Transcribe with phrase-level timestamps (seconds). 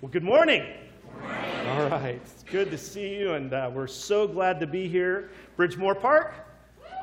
[0.00, 0.64] Well, good morning.
[1.22, 2.18] All right.
[2.24, 5.28] It's good to see you, and uh, we're so glad to be here.
[5.58, 6.32] Bridgemoor Park?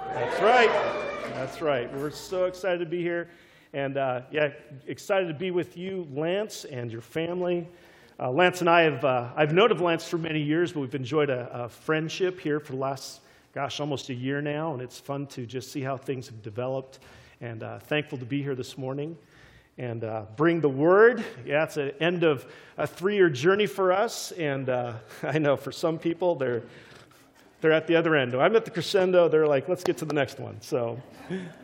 [0.07, 0.71] That's right.
[1.35, 1.93] That's right.
[1.93, 3.29] We're so excited to be here.
[3.71, 4.49] And uh, yeah,
[4.87, 7.67] excited to be with you, Lance, and your family.
[8.19, 10.95] Uh, Lance and I have, uh, I've known of Lance for many years, but we've
[10.95, 13.21] enjoyed a, a friendship here for the last,
[13.53, 14.73] gosh, almost a year now.
[14.73, 16.97] And it's fun to just see how things have developed.
[17.41, 19.15] And uh, thankful to be here this morning
[19.77, 21.23] and uh, bring the word.
[21.45, 22.45] Yeah, it's the end of
[22.77, 24.31] a three year journey for us.
[24.33, 24.93] And uh,
[25.23, 26.63] I know for some people, they're,
[27.61, 28.33] they're at the other end.
[28.35, 29.27] I'm at the crescendo.
[29.29, 30.59] They're like, let's get to the next one.
[30.61, 31.01] So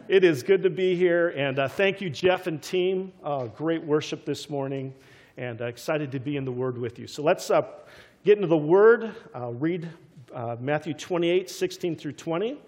[0.07, 1.29] it is good to be here.
[1.29, 3.11] And uh, thank you, Jeff and team.
[3.23, 4.93] Uh, great worship this morning.
[5.37, 7.07] And uh, excited to be in the word with you.
[7.07, 7.63] So let's uh,
[8.23, 9.15] get into the word.
[9.33, 9.89] I'll read
[10.59, 12.59] Matthew 28, 16 through 20.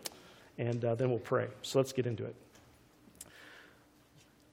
[0.57, 1.47] And then we'll pray.
[1.61, 2.35] So let's get into it.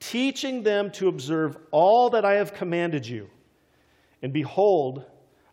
[0.00, 3.28] teaching them to observe all that I have commanded you.
[4.22, 5.04] And behold,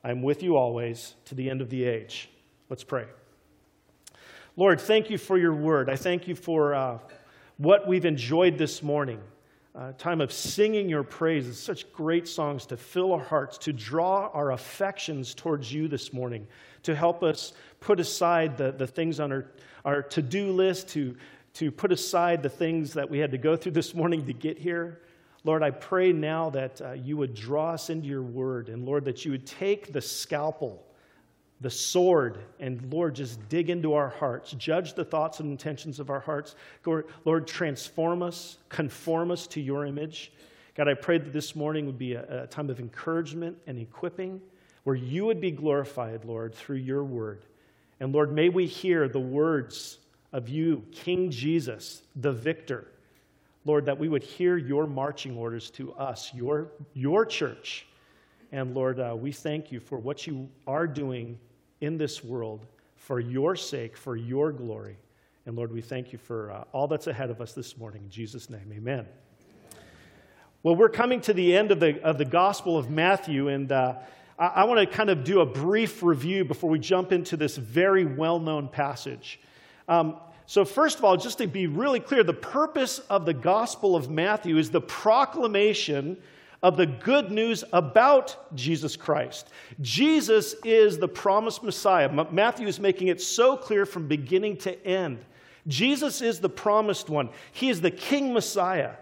[0.04, 2.30] I am with you always to the end of the age.
[2.70, 3.06] Let's pray.
[4.56, 5.90] Lord, thank you for your word.
[5.90, 7.00] I thank you for uh,
[7.58, 9.22] what we've enjoyed this morning.
[9.76, 14.28] Uh, time of singing your praises, such great songs to fill our hearts, to draw
[14.34, 16.48] our affections towards you this morning,
[16.82, 19.46] to help us put aside the, the things on our,
[19.86, 21.16] our to do list, to,
[21.58, 24.60] to put aside the things that we had to go through this morning to get
[24.60, 25.02] here.
[25.44, 29.06] Lord, I pray now that uh, you would draw us into your word, and Lord,
[29.06, 30.86] that you would take the scalpel,
[31.60, 36.12] the sword, and Lord, just dig into our hearts, judge the thoughts and intentions of
[36.12, 36.54] our hearts.
[37.26, 40.32] Lord, transform us, conform us to your image.
[40.76, 44.42] God, I pray that this morning would be a, a time of encouragement and equipping
[44.84, 47.46] where you would be glorified, Lord, through your word.
[48.00, 49.98] And Lord, may we hear the words
[50.34, 52.88] of you, King Jesus, the victor.
[53.66, 57.86] Lord, that we would hear your marching orders to us, your, your church.
[58.52, 61.38] And Lord, uh, we thank you for what you are doing
[61.82, 62.66] in this world
[62.96, 64.98] for your sake, for your glory.
[65.46, 68.04] And Lord, we thank you for uh, all that's ahead of us this morning.
[68.04, 69.06] In Jesus' name, amen.
[70.64, 73.96] Well, we're coming to the end of the, of the Gospel of Matthew, and uh,
[74.38, 77.56] I, I want to kind of do a brief review before we jump into this
[77.56, 79.40] very well known passage.
[79.88, 83.96] Um, so, first of all, just to be really clear, the purpose of the Gospel
[83.96, 86.18] of Matthew is the proclamation
[86.64, 89.50] of the good news about Jesus Christ.
[89.82, 92.10] Jesus is the promised Messiah.
[92.32, 95.24] Matthew is making it so clear from beginning to end.
[95.68, 98.94] Jesus is the promised one, He is the King Messiah.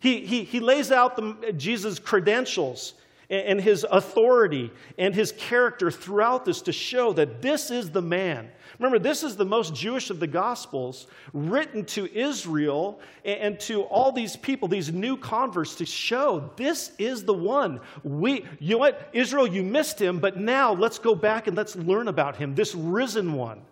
[0.00, 2.94] He, he, he lays out the, Jesus' credentials
[3.30, 8.50] and his authority and his character throughout this to show that this is the man
[8.78, 14.12] Remember, this is the most Jewish of the Gospels written to Israel and to all
[14.12, 17.80] these people, these new converts, to show this is the one.
[18.04, 19.10] We, you know what?
[19.12, 22.74] Israel, you missed him, but now let's go back and let's learn about him, this
[22.74, 23.62] risen one.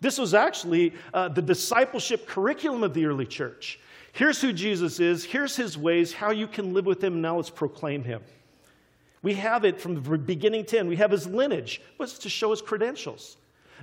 [0.00, 3.78] This was actually uh, the discipleship curriculum of the early church.
[4.12, 7.20] Here's who Jesus is, here's his ways, how you can live with him.
[7.20, 8.22] Now let's proclaim him.
[9.22, 10.88] We have it from the beginning to end.
[10.88, 13.36] We have his lineage, was to show his credentials.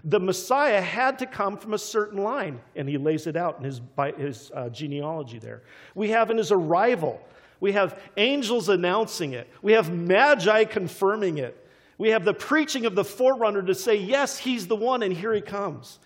[0.04, 3.64] The Messiah had to come from a certain line, and he lays it out in
[3.64, 3.82] his,
[4.18, 5.64] his uh, genealogy there.
[5.96, 7.22] We have in his arrival,
[7.60, 11.68] we have angels announcing it, we have magi confirming it,
[11.98, 15.34] we have the preaching of the forerunner to say, Yes, he's the one, and here
[15.34, 16.00] he comes.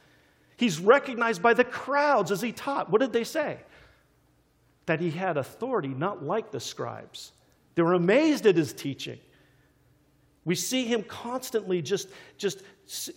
[0.56, 2.90] He's recognized by the crowds as he taught.
[2.90, 3.58] What did they say?
[4.86, 7.34] That he had authority, not like the scribes.
[7.76, 9.20] They were amazed at his teaching.
[10.44, 12.63] We see him constantly just, just,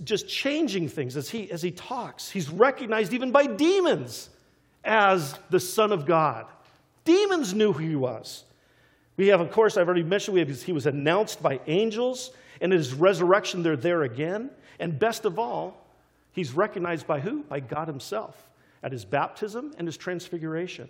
[0.05, 2.31] just changing things as he, as he talks.
[2.31, 4.29] He's recognized even by demons
[4.85, 6.47] as the Son of God.
[7.05, 8.45] Demons knew who he was.
[9.17, 12.73] We have, of course, I've already mentioned, we have, he was announced by angels, and
[12.73, 14.51] in his resurrection, they're there again.
[14.79, 15.87] And best of all,
[16.33, 17.43] he's recognized by who?
[17.45, 18.49] By God himself
[18.83, 20.89] at his baptism and his transfiguration.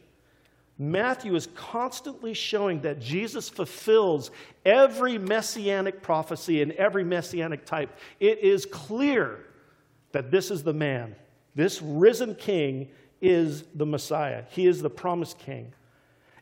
[0.78, 4.30] Matthew is constantly showing that Jesus fulfills
[4.64, 7.96] every messianic prophecy and every messianic type.
[8.18, 9.44] It is clear
[10.12, 11.14] that this is the man.
[11.54, 12.88] This risen king
[13.20, 14.44] is the Messiah.
[14.50, 15.72] He is the promised king.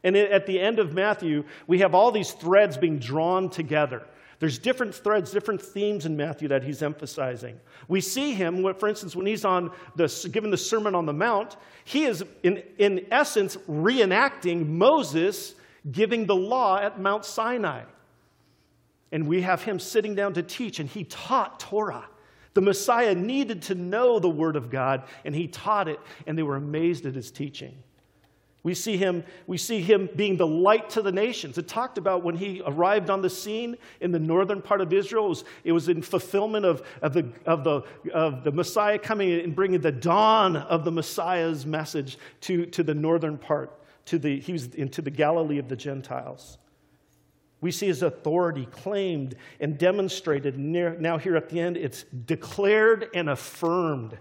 [0.02, 4.02] And at the end of Matthew, we have all these threads being drawn together.
[4.43, 7.61] There's different threads, different themes in Matthew that he's emphasizing.
[7.87, 11.56] We see him, for instance, when he's on the, given the Sermon on the Mount,
[11.85, 15.55] he is, in, in essence, reenacting Moses
[15.93, 17.85] giving the law at Mount Sinai.
[19.12, 22.09] And we have him sitting down to teach, and he taught Torah.
[22.55, 26.43] The Messiah needed to know the Word of God, and he taught it, and they
[26.43, 27.77] were amazed at his teaching.
[28.64, 31.59] We see him, we see him being the light to the nations.
[31.59, 35.26] It talked about when he arrived on the scene in the northern part of Israel.
[35.26, 37.82] It was, it was in fulfillment of, of, the, of, the,
[38.12, 42.94] of the Messiah coming and bringing the dawn of the Messiah's message to, to the
[42.94, 43.79] northern part.
[44.06, 46.58] To the, he was into the Galilee of the Gentiles.
[47.61, 50.58] We see his authority claimed and demonstrated.
[50.58, 54.19] Now, here at the end, it's declared and affirmed.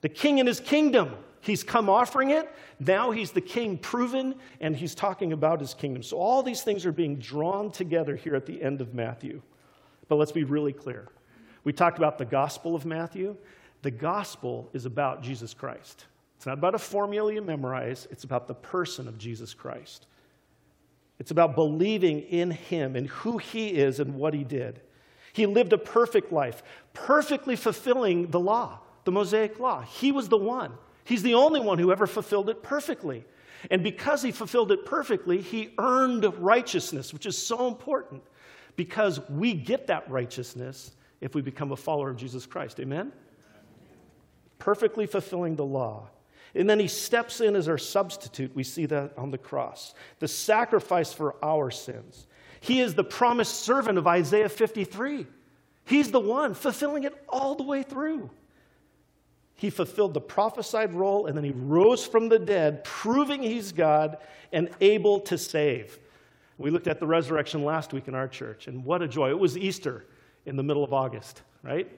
[0.00, 1.14] The king and his kingdom.
[1.40, 2.50] He's come offering it.
[2.80, 6.02] Now he's the king proven, and he's talking about his kingdom.
[6.02, 9.42] So all these things are being drawn together here at the end of Matthew.
[10.08, 11.08] But let's be really clear.
[11.64, 13.36] We talked about the gospel of Matthew.
[13.82, 16.06] The gospel is about Jesus Christ.
[16.36, 20.06] It's not about a formula you memorize, it's about the person of Jesus Christ.
[21.18, 24.80] It's about believing in him and who he is and what he did.
[25.32, 26.62] He lived a perfect life,
[26.94, 29.82] perfectly fulfilling the law, the Mosaic law.
[29.82, 30.72] He was the one.
[31.08, 33.24] He's the only one who ever fulfilled it perfectly.
[33.70, 38.22] And because he fulfilled it perfectly, he earned righteousness, which is so important
[38.76, 42.78] because we get that righteousness if we become a follower of Jesus Christ.
[42.78, 43.10] Amen?
[44.58, 46.10] Perfectly fulfilling the law.
[46.54, 48.54] And then he steps in as our substitute.
[48.54, 52.26] We see that on the cross, the sacrifice for our sins.
[52.60, 55.26] He is the promised servant of Isaiah 53.
[55.86, 58.28] He's the one fulfilling it all the way through.
[59.58, 64.18] He fulfilled the prophesied role and then he rose from the dead, proving he's God
[64.52, 65.98] and able to save.
[66.58, 69.30] We looked at the resurrection last week in our church, and what a joy.
[69.30, 70.06] It was Easter
[70.46, 71.90] in the middle of August, right?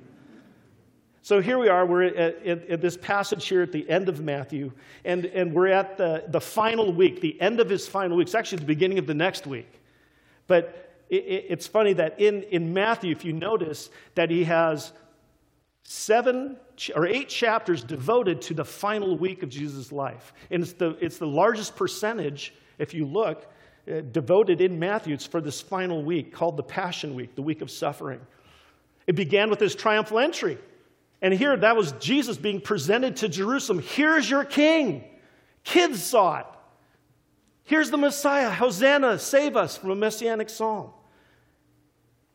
[1.20, 2.16] So here we are, we're at,
[2.46, 4.72] at, at, this passage here at the end of Matthew,
[5.04, 8.28] and, and we're at the, the final week, the end of his final week.
[8.28, 9.70] It's actually the beginning of the next week.
[10.46, 14.92] But it, it, it's funny that in, in Matthew, if you notice, that he has
[15.82, 16.56] seven
[16.94, 20.32] or eight chapters devoted to the final week of Jesus' life.
[20.50, 23.50] And it's the, it's the largest percentage, if you look,
[23.90, 25.12] uh, devoted in Matthew.
[25.12, 28.20] It's for this final week called the Passion Week, the week of suffering.
[29.06, 30.58] It began with his triumphal entry.
[31.20, 33.82] And here, that was Jesus being presented to Jerusalem.
[33.82, 35.04] Here's your king.
[35.64, 36.46] Kids saw it.
[37.64, 38.50] Here's the Messiah.
[38.50, 40.90] Hosanna, save us from a messianic psalm.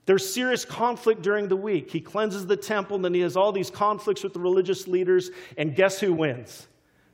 [0.06, 1.92] There's serious conflict during the week.
[1.92, 5.32] He cleanses the temple, and then he has all these conflicts with the religious leaders.
[5.58, 6.68] And guess who wins?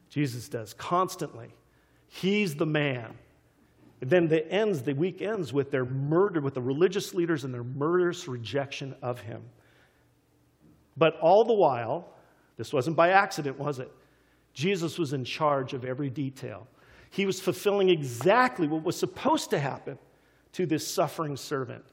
[0.09, 1.53] Jesus does, constantly.
[2.07, 3.13] He's the man.
[4.01, 7.53] And then the ends, the week ends with their murder, with the religious leaders and
[7.53, 9.41] their murderous rejection of him.
[10.97, 12.09] But all the while,
[12.57, 13.89] this wasn't by accident, was it?
[14.53, 16.67] Jesus was in charge of every detail.
[17.09, 19.97] He was fulfilling exactly what was supposed to happen
[20.53, 21.85] to this suffering servant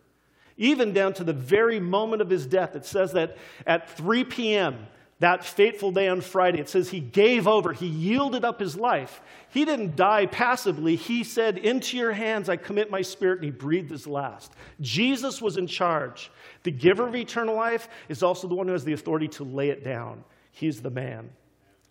[0.58, 2.76] even down to the very moment of his death.
[2.76, 4.86] It says that at 3 p.m.,
[5.20, 9.20] that fateful day on Friday, it says he gave over, he yielded up his life.
[9.50, 10.94] He didn't die passively.
[10.94, 14.52] He said, Into your hands I commit my spirit, and he breathed his last.
[14.80, 16.30] Jesus was in charge.
[16.62, 19.70] The giver of eternal life is also the one who has the authority to lay
[19.70, 20.22] it down.
[20.52, 21.30] He's the man.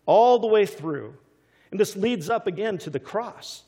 [0.06, 1.13] All the way through.
[1.72, 3.63] And this leads up again to the cross,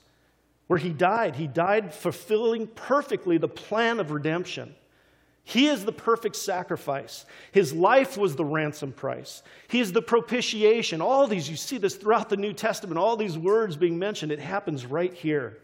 [0.68, 1.36] where he died.
[1.36, 4.74] He died fulfilling perfectly the plan of redemption.
[5.44, 7.26] He is the perfect sacrifice.
[7.52, 9.42] His life was the ransom price.
[9.68, 11.02] He is the propitiation.
[11.02, 14.40] All these, you see this throughout the New Testament, all these words being mentioned, it
[14.40, 15.58] happens right here.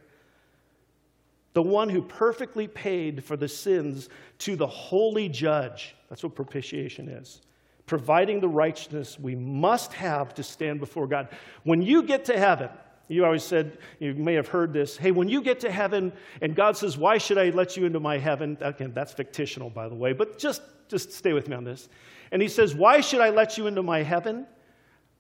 [1.54, 5.96] The one who perfectly paid for the sins to the holy judge.
[6.10, 7.42] That's what propitiation is.
[7.86, 11.30] Providing the righteousness we must have to stand before God.
[11.64, 12.70] When you get to heaven,
[13.08, 16.56] you always said, you may have heard this, hey, when you get to heaven and
[16.56, 18.58] God says, why should I let you into my heaven?
[18.62, 21.88] Again, that's fictional, by the way, but just, just stay with me on this.
[22.32, 24.48] And he says, why should I let you into my heaven?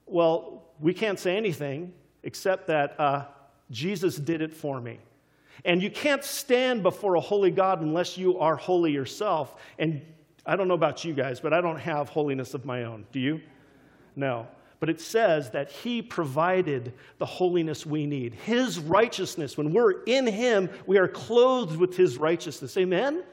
[0.08, 3.26] Well, we can't say anything except that uh,
[3.70, 5.00] Jesus did it for me.
[5.64, 9.56] And you can't stand before a holy God unless you are holy yourself.
[9.78, 10.02] And
[10.46, 13.06] I don't know about you guys, but I don't have holiness of my own.
[13.12, 13.42] Do you?
[14.16, 14.48] No
[14.86, 18.36] but it says that He provided the holiness we need.
[18.36, 22.78] His righteousness, when we're in Him, we are clothed with His righteousness.
[22.78, 23.24] Amen?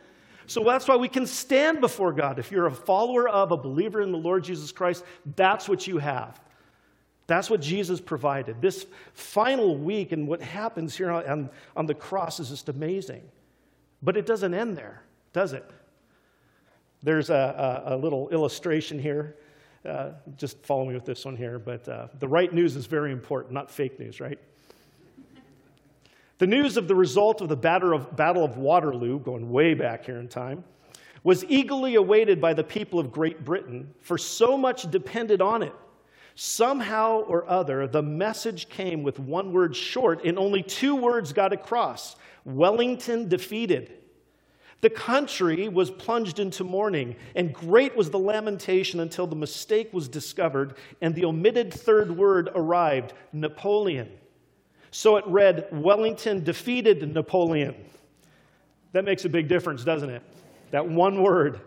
[0.47, 2.39] So that's why we can stand before God.
[2.39, 5.05] If you're a follower of, a believer in the Lord Jesus Christ,
[5.37, 6.41] that's what you have.
[7.27, 8.63] That's what Jesus provided.
[8.63, 13.29] This final week and what happens here on, on the cross is just amazing.
[14.03, 15.03] But it doesn't end there,
[15.35, 15.71] does it?
[17.03, 19.37] There's a, a, a little illustration here.
[19.89, 23.11] Uh, just follow me with this one here, but uh, the right news is very
[23.11, 24.39] important, not fake news, right?
[26.39, 30.05] The news of the result of the Battle of, Battle of Waterloo, going way back
[30.05, 30.65] here in time,
[31.25, 35.73] was eagerly awaited by the people of Great Britain, for so much depended on it.
[36.35, 41.53] Somehow or other, the message came with one word short, and only two words got
[41.53, 43.93] across Wellington defeated.
[44.83, 50.09] The country was plunged into mourning, and great was the lamentation until the mistake was
[50.09, 54.11] discovered and the omitted third word arrived Napoleon.
[54.91, 57.77] So it read, Wellington defeated Napoleon.
[58.91, 60.23] That makes a big difference, doesn't it?
[60.73, 61.61] That one word.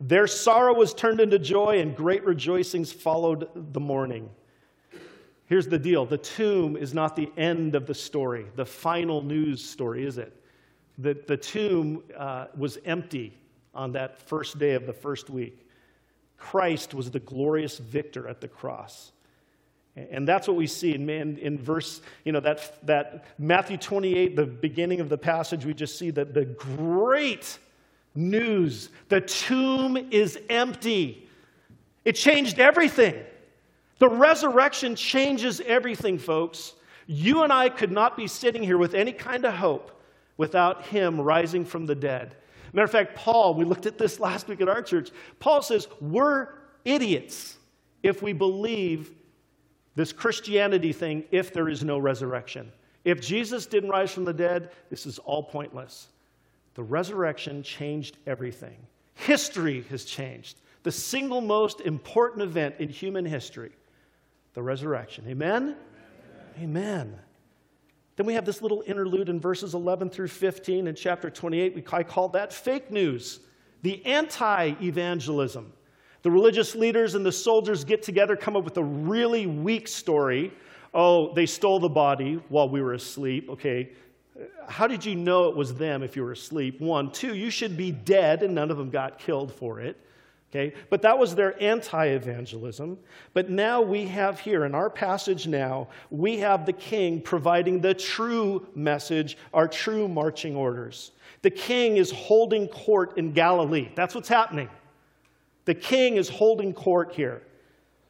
[0.00, 4.30] Their sorrow was turned into joy, and great rejoicings followed the mourning.
[5.44, 9.62] Here's the deal the tomb is not the end of the story, the final news
[9.62, 10.39] story, is it?
[11.00, 13.32] The, the tomb uh, was empty
[13.74, 15.66] on that first day of the first week.
[16.36, 19.12] Christ was the glorious victor at the cross.
[19.96, 24.36] And that's what we see in, in, in, verse, you know, that, that Matthew 28,
[24.36, 27.58] the beginning of the passage, we just see that the great
[28.14, 31.28] news the tomb is empty.
[32.04, 33.14] It changed everything.
[33.98, 36.74] The resurrection changes everything, folks.
[37.06, 39.99] You and I could not be sitting here with any kind of hope
[40.40, 42.34] without him rising from the dead.
[42.72, 45.10] Matter of fact, Paul, we looked at this last week at our church.
[45.38, 46.48] Paul says, We're
[46.82, 47.58] idiots
[48.02, 49.10] if we believe
[49.96, 52.72] this Christianity thing if there is no resurrection.
[53.04, 56.08] If Jesus didn't rise from the dead, this is all pointless.
[56.72, 58.78] The resurrection changed everything.
[59.16, 60.58] History has changed.
[60.84, 63.72] The single most important event in human history,
[64.54, 65.26] the resurrection.
[65.28, 65.76] Amen?
[66.56, 66.78] Amen.
[67.10, 67.20] Amen.
[68.20, 71.74] Then we have this little interlude in verses 11 through 15 in chapter 28.
[71.74, 73.40] We, I call that fake news,
[73.80, 75.72] the anti evangelism.
[76.20, 80.52] The religious leaders and the soldiers get together, come up with a really weak story.
[80.92, 83.48] Oh, they stole the body while we were asleep.
[83.48, 83.88] Okay,
[84.68, 86.78] how did you know it was them if you were asleep?
[86.78, 87.10] One.
[87.12, 89.96] Two, you should be dead, and none of them got killed for it.
[90.50, 90.74] Okay?
[90.88, 92.98] But that was their anti evangelism.
[93.34, 97.94] But now we have here, in our passage now, we have the king providing the
[97.94, 101.12] true message, our true marching orders.
[101.42, 103.90] The king is holding court in Galilee.
[103.94, 104.68] That's what's happening.
[105.66, 107.42] The king is holding court here.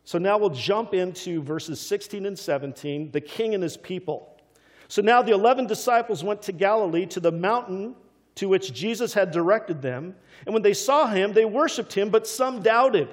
[0.05, 4.41] So now we'll jump into verses 16 and 17, the king and his people.
[4.89, 7.95] So now the 11 disciples went to Galilee to the mountain
[8.37, 10.15] to which Jesus had directed them.
[10.47, 13.09] And when they saw him, they worshiped him, but some doubted.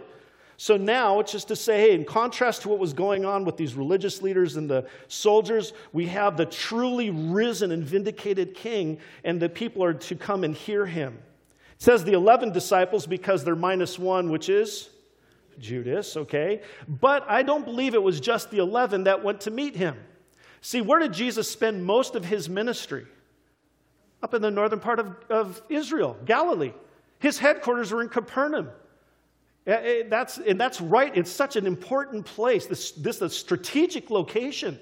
[0.59, 3.57] So now it's just to say, hey, in contrast to what was going on with
[3.57, 9.39] these religious leaders and the soldiers, we have the truly risen and vindicated king, and
[9.39, 11.19] the people are to come and hear him.
[11.73, 14.89] It says the 11 disciples because they're minus one, which is
[15.59, 16.61] Judas, okay?
[16.87, 19.95] But I don't believe it was just the 11 that went to meet him.
[20.61, 23.05] See, where did Jesus spend most of his ministry?
[24.23, 26.73] Up in the northern part of, of Israel, Galilee.
[27.19, 28.69] His headquarters were in Capernaum.
[29.65, 31.15] Eh, eh, that's, and that's right.
[31.15, 32.65] It's such an important place.
[32.65, 34.79] This, this a strategic location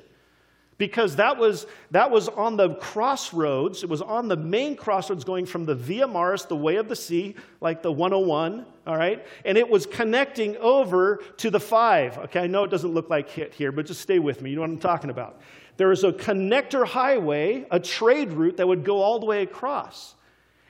[0.77, 3.83] because that was, that was on the crossroads.
[3.83, 6.95] It was on the main crossroads going from the Via Maris, the way of the
[6.95, 9.25] sea, like the 101, all right?
[9.45, 12.17] And it was connecting over to the five.
[12.17, 14.49] Okay, I know it doesn't look like it here, but just stay with me.
[14.49, 15.39] You know what I'm talking about.
[15.77, 20.15] There was a connector highway, a trade route that would go all the way across.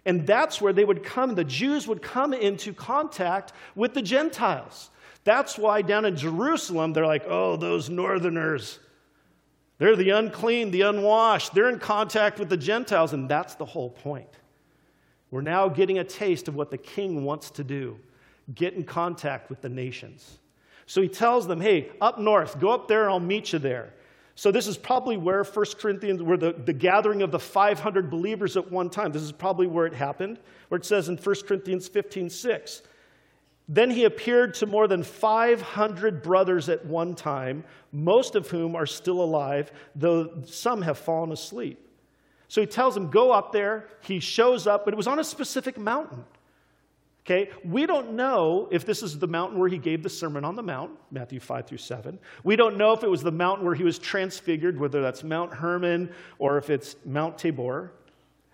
[0.05, 4.89] And that's where they would come, the Jews would come into contact with the Gentiles.
[5.23, 8.79] That's why down in Jerusalem, they're like, oh, those northerners.
[9.79, 11.53] They're the unclean, the unwashed.
[11.53, 14.29] They're in contact with the Gentiles, and that's the whole point.
[15.31, 17.99] We're now getting a taste of what the king wants to do
[18.53, 20.37] get in contact with the nations.
[20.85, 23.91] So he tells them, hey, up north, go up there and I'll meet you there.
[24.35, 28.57] So this is probably where 1 Corinthians, where the, the gathering of the 500 believers
[28.57, 31.87] at one time, this is probably where it happened, where it says in 1 Corinthians
[31.87, 32.81] 15, 6.
[33.67, 38.85] Then he appeared to more than 500 brothers at one time, most of whom are
[38.85, 41.79] still alive, though some have fallen asleep.
[42.47, 43.87] So he tells them, Go up there.
[44.01, 46.25] He shows up, but it was on a specific mountain.
[47.25, 50.55] Okay, we don't know if this is the mountain where he gave the Sermon on
[50.55, 52.19] the Mount, Matthew 5 through 7.
[52.43, 55.51] We don't know if it was the mountain where he was transfigured, whether that's Mount
[55.51, 57.93] Hermon or if it's Mount Tabor.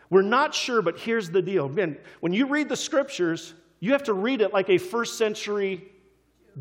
[0.10, 1.66] We're not sure, but here's the deal.
[1.66, 5.92] Again, when you read the scriptures, you have to read it like a first century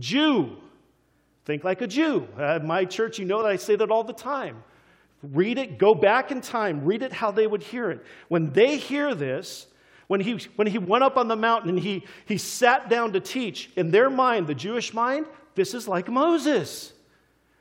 [0.00, 0.56] Jew.
[1.44, 2.26] Think like a Jew.
[2.36, 4.64] At my church, you know that I say that all the time.
[5.22, 8.04] Read it, go back in time, read it how they would hear it.
[8.26, 9.68] When they hear this,
[10.10, 13.20] when he, when he went up on the mountain and he, he sat down to
[13.20, 15.24] teach, in their mind, the Jewish mind,
[15.54, 16.92] this is like Moses.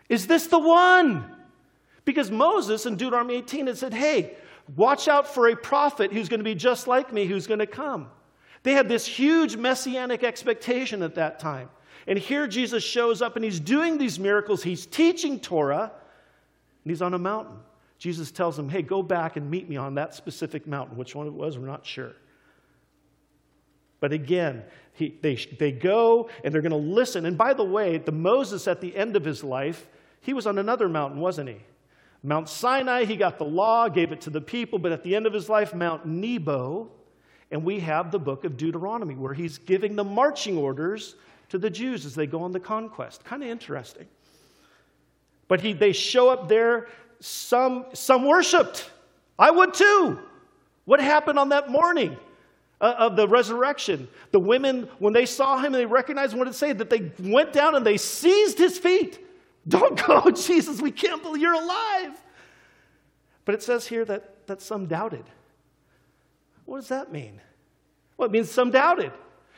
[0.09, 1.31] Is this the one?
[2.05, 4.33] Because Moses in Deuteronomy 18 had said, hey,
[4.75, 7.67] watch out for a prophet who's going to be just like me, who's going to
[7.67, 8.09] come.
[8.63, 11.69] They had this huge messianic expectation at that time.
[12.07, 14.63] And here Jesus shows up and he's doing these miracles.
[14.63, 15.91] He's teaching Torah,
[16.83, 17.59] and he's on a mountain.
[17.99, 20.97] Jesus tells him, Hey, go back and meet me on that specific mountain.
[20.97, 22.13] Which one it was, we're not sure.
[23.99, 24.63] But again,
[24.93, 27.25] he, they, they go and they're going to listen.
[27.25, 29.87] And by the way, the Moses at the end of his life,
[30.21, 31.57] he was on another mountain, wasn't he?
[32.21, 35.25] Mount Sinai, he got the law, gave it to the people, but at the end
[35.25, 36.91] of his life, Mount Nebo,
[37.51, 41.15] and we have the book of Deuteronomy where he's giving the marching orders
[41.49, 43.23] to the Jews as they go on the conquest.
[43.23, 44.05] Kind of interesting.
[45.47, 46.87] But he, they show up there,
[47.21, 48.89] some, some worshiped.
[49.37, 50.19] I would too.
[50.85, 52.17] What happened on that morning?
[52.81, 54.07] Uh, of the resurrection.
[54.31, 57.75] The women, when they saw him, they recognized what it said that they went down
[57.75, 59.19] and they seized his feet.
[59.67, 62.21] Don't go, Jesus, we can't believe you're alive.
[63.45, 65.25] But it says here that, that some doubted.
[66.65, 67.41] What does that mean?
[68.17, 69.11] Well, it means some doubted.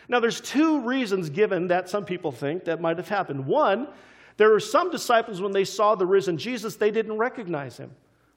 [0.08, 3.46] Now, there's two reasons given that some people think that might have happened.
[3.46, 3.88] One,
[4.38, 7.92] there were some disciples when they saw the risen Jesus, they didn't recognize him,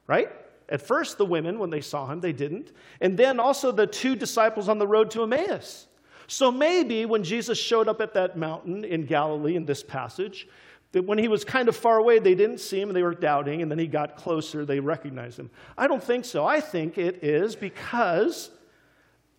[0.07, 0.29] right?
[0.67, 2.71] At first, the women, when they saw him, they didn't.
[3.01, 5.87] And then also the two disciples on the road to Emmaus.
[6.27, 10.47] So maybe when Jesus showed up at that mountain in Galilee in this passage,
[10.91, 13.13] that when he was kind of far away, they didn't see him and they were
[13.13, 15.51] doubting, and then he got closer, they recognized him.
[15.77, 16.45] I don't think so.
[16.45, 18.49] I think it is because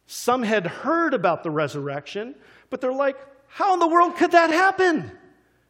[0.07, 2.35] some had heard about the resurrection,
[2.71, 3.17] but they're like,
[3.49, 5.11] how in the world could that happen?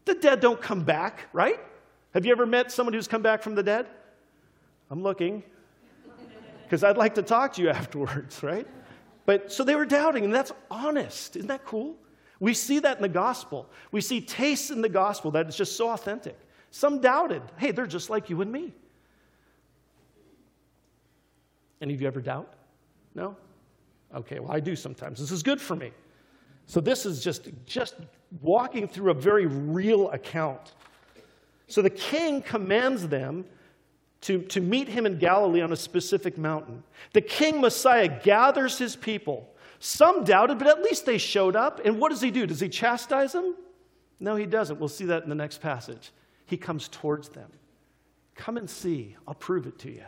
[0.04, 1.60] The dead don't come back, right?
[2.12, 3.86] Have you ever met someone who's come back from the dead?
[4.90, 5.42] I'm looking
[6.64, 8.66] because I'd like to talk to you afterwards, right?
[9.24, 11.36] But so they were doubting, and that's honest.
[11.36, 11.96] Isn't that cool?
[12.38, 13.68] We see that in the gospel.
[13.92, 16.38] We see tastes in the gospel that is just so authentic.
[16.70, 17.42] Some doubted.
[17.56, 18.72] Hey, they're just like you and me.
[21.80, 22.52] Any of you ever doubt?
[23.14, 23.36] No?
[24.14, 25.18] Okay, well, I do sometimes.
[25.18, 25.92] This is good for me.
[26.66, 27.96] So this is just, just
[28.40, 30.74] walking through a very real account.
[31.68, 33.44] So the king commands them
[34.26, 36.82] to, to meet him in Galilee on a specific mountain.
[37.12, 39.48] The king Messiah gathers his people.
[39.78, 41.80] Some doubted, but at least they showed up.
[41.84, 42.44] And what does he do?
[42.44, 43.54] Does he chastise them?
[44.18, 44.80] No, he doesn't.
[44.80, 46.10] We'll see that in the next passage.
[46.44, 47.48] He comes towards them.
[48.34, 49.14] Come and see.
[49.28, 50.02] I'll prove it to you.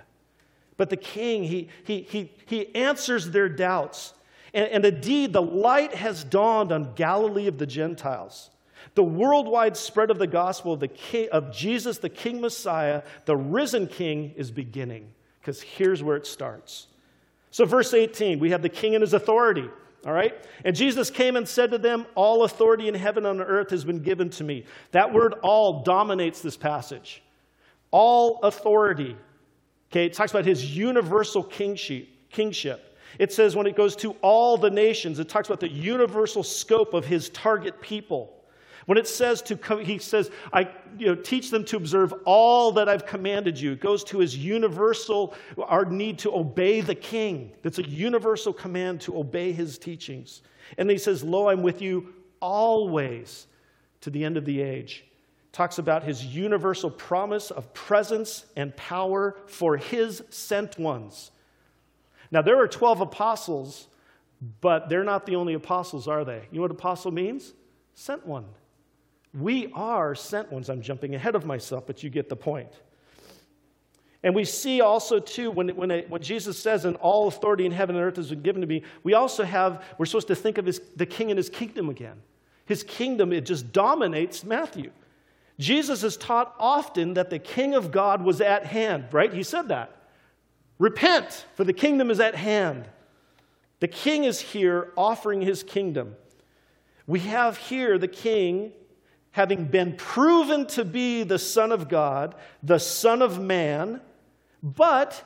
[0.77, 4.15] But the king, he, he, he, he answers their doubts.
[4.53, 8.51] And, and indeed, the light has dawned on Galilee of the Gentiles.
[8.95, 13.37] The worldwide spread of the gospel of, the king, of Jesus, the King Messiah, the
[13.37, 15.09] risen King, is beginning.
[15.41, 16.89] Because here's where it starts.
[17.51, 19.69] So, verse 18, we have the King and his authority.
[20.07, 20.35] All right?
[20.65, 23.85] And Jesus came and said to them, All authority in heaven and on earth has
[23.85, 24.65] been given to me.
[24.93, 27.23] That word all dominates this passage.
[27.91, 29.17] All authority.
[29.91, 32.09] Okay, it talks about his universal kingship.
[33.19, 36.95] It says when it goes to all the nations, it talks about the universal scope
[36.95, 38.35] of his target people.
[38.89, 42.89] When it says to, he says, I you know, teach them to observe all that
[42.89, 43.73] I've commanded you.
[43.73, 47.53] It goes to his universal, our need to obey the king.
[47.61, 50.41] That's a universal command to obey his teachings.
[50.79, 53.47] And then he says, Lo, I'm with you always
[54.01, 55.05] to the end of the age.
[55.53, 61.31] Talks about his universal promise of presence and power for his sent ones.
[62.31, 63.87] Now, there are 12 apostles,
[64.63, 66.49] but they're not the only apostles, are they?
[66.51, 67.53] You know what apostle means?
[67.93, 68.47] Sent one.
[69.35, 70.69] We are sent ones.
[70.69, 72.73] I'm jumping ahead of myself, but you get the point.
[74.23, 77.73] And we see also, too, when, when, it, when Jesus says, and all authority in
[77.73, 80.59] heaven and earth has been given to me, we also have, we're supposed to think
[80.59, 82.21] of his, the king and his kingdom again.
[82.67, 84.91] His kingdom, it just dominates Matthew.
[85.59, 89.33] Jesus has taught often that the king of God was at hand, right?
[89.33, 89.95] He said that.
[90.79, 92.89] Repent, for the kingdom is at hand.
[93.81, 96.17] The king is here offering his kingdom.
[97.07, 98.73] We have here the king
[99.39, 104.01] having been proven to be the Son of God, the Son of Man,
[104.65, 105.23] but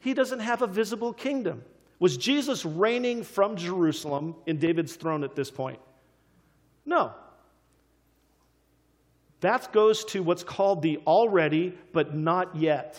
[0.00, 1.62] he doesn't have a visible kingdom.
[2.00, 5.78] Was Jesus reigning from Jerusalem in David's throne at this point?
[6.84, 7.12] No.
[9.42, 12.98] That goes to what's called the already but not yet.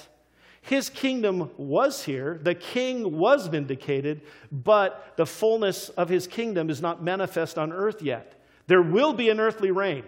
[0.61, 6.81] His kingdom was here, the king was vindicated, but the fullness of his kingdom is
[6.81, 8.41] not manifest on earth yet.
[8.67, 10.05] There will be an earthly reign.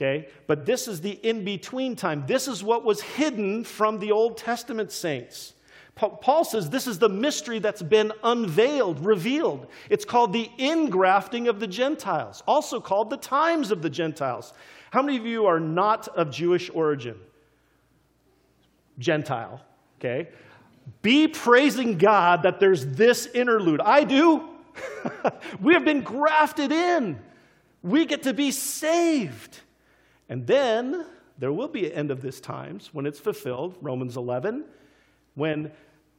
[0.00, 0.28] Okay?
[0.46, 2.24] But this is the in between time.
[2.26, 5.52] This is what was hidden from the Old Testament saints.
[5.94, 9.66] Paul says this is the mystery that's been unveiled, revealed.
[9.90, 14.54] It's called the ingrafting of the Gentiles, also called the times of the Gentiles.
[14.90, 17.18] How many of you are not of Jewish origin?
[18.98, 19.60] Gentile,
[19.98, 20.30] okay?
[21.02, 23.82] Be praising God that there's this interlude.
[23.82, 24.48] I do.
[25.60, 27.18] we have been grafted in.
[27.82, 29.60] We get to be saved.
[30.30, 31.04] And then
[31.38, 34.64] there will be an end of this times when it's fulfilled, Romans 11,
[35.34, 35.72] when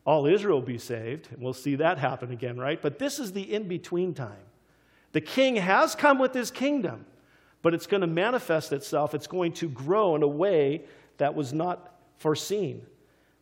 [0.05, 1.29] all Israel will be saved.
[1.31, 2.79] And we'll see that happen again, right?
[2.79, 4.43] But this is the in between time.
[5.13, 7.05] The king has come with his kingdom,
[7.61, 9.13] but it's going to manifest itself.
[9.13, 10.83] It's going to grow in a way
[11.17, 12.85] that was not foreseen.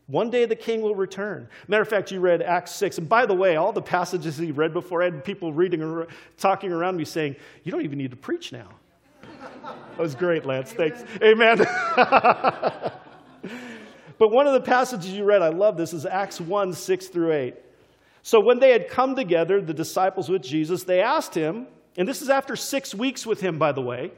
[0.06, 1.48] One day the king will return.
[1.68, 3.00] Matter of fact, you read Acts 6.
[3.00, 6.08] And by the way, all the passages he read before, I had people reading, or
[6.38, 8.70] talking around me saying, You don't even need to preach now.
[9.39, 10.71] That was great, Lance.
[10.71, 11.04] Thanks.
[11.21, 11.58] Amen.
[11.97, 12.93] but
[14.17, 17.56] one of the passages you read, I love this, is Acts 1 6 through 8.
[18.21, 22.21] So when they had come together, the disciples with Jesus, they asked him, and this
[22.21, 24.12] is after six weeks with him, by the way,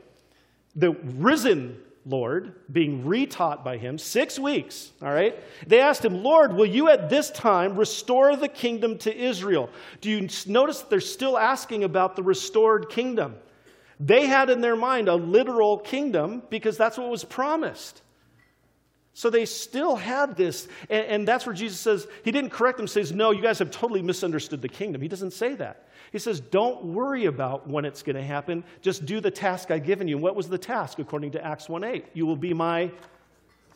[0.75, 5.37] the risen Lord, being retaught by him, six weeks, all right?
[5.67, 9.69] They asked him, Lord, will you at this time restore the kingdom to Israel?
[9.99, 13.35] Do you notice they're still asking about the restored kingdom?
[14.03, 18.01] They had in their mind a literal kingdom because that's what was promised.
[19.13, 22.87] So they still had this, and, and that's where Jesus says, He didn't correct them,
[22.87, 25.01] says, No, you guys have totally misunderstood the kingdom.
[25.01, 25.87] He doesn't say that.
[26.11, 28.63] He says, Don't worry about when it's going to happen.
[28.81, 30.17] Just do the task I've given you.
[30.17, 32.05] what was the task according to Acts 1 8?
[32.13, 32.91] You will be my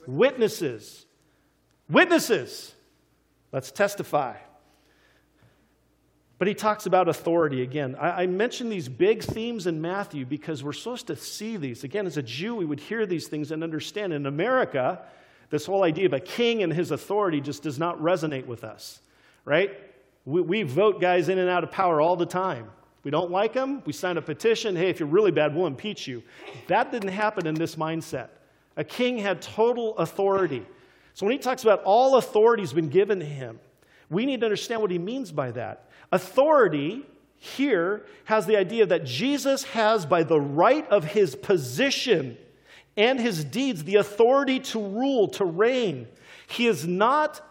[0.08, 1.06] witnesses.
[1.88, 2.74] Witnesses.
[3.52, 4.38] Let's testify.
[6.38, 7.95] But he talks about authority again.
[7.95, 11.84] I, I mention these big themes in Matthew because we're supposed to see these.
[11.84, 14.12] Again, as a Jew, we would hear these things and understand.
[14.12, 15.02] In America,
[15.50, 19.00] this whole idea of a king and his authority just does not resonate with us,
[19.45, 19.80] right?
[20.26, 22.69] We, we vote guys in and out of power all the time.
[23.04, 24.76] We don't like them, we sign a petition.
[24.76, 26.24] Hey, if you're really bad, we'll impeach you.
[26.67, 28.30] That didn't happen in this mindset.
[28.78, 30.65] A king had total authority.
[31.13, 33.60] So when he talks about all authority has been given to him,
[34.10, 35.89] we need to understand what he means by that.
[36.12, 37.06] Authority
[37.38, 42.38] here has the idea that Jesus has, by the right of his position
[42.98, 46.08] and his deeds, the authority to rule, to reign.
[46.48, 47.41] He is not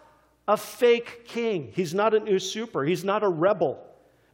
[0.47, 1.71] a fake king.
[1.75, 2.83] He's not an usurper.
[2.83, 3.79] He's not a rebel,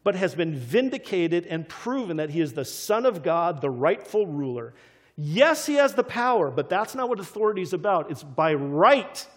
[0.04, 4.26] but has been vindicated and proven that he is the Son of God, the rightful
[4.28, 4.74] ruler.
[5.18, 8.10] Yes, he has the power, but that's not what authority is about.
[8.10, 9.28] It's by right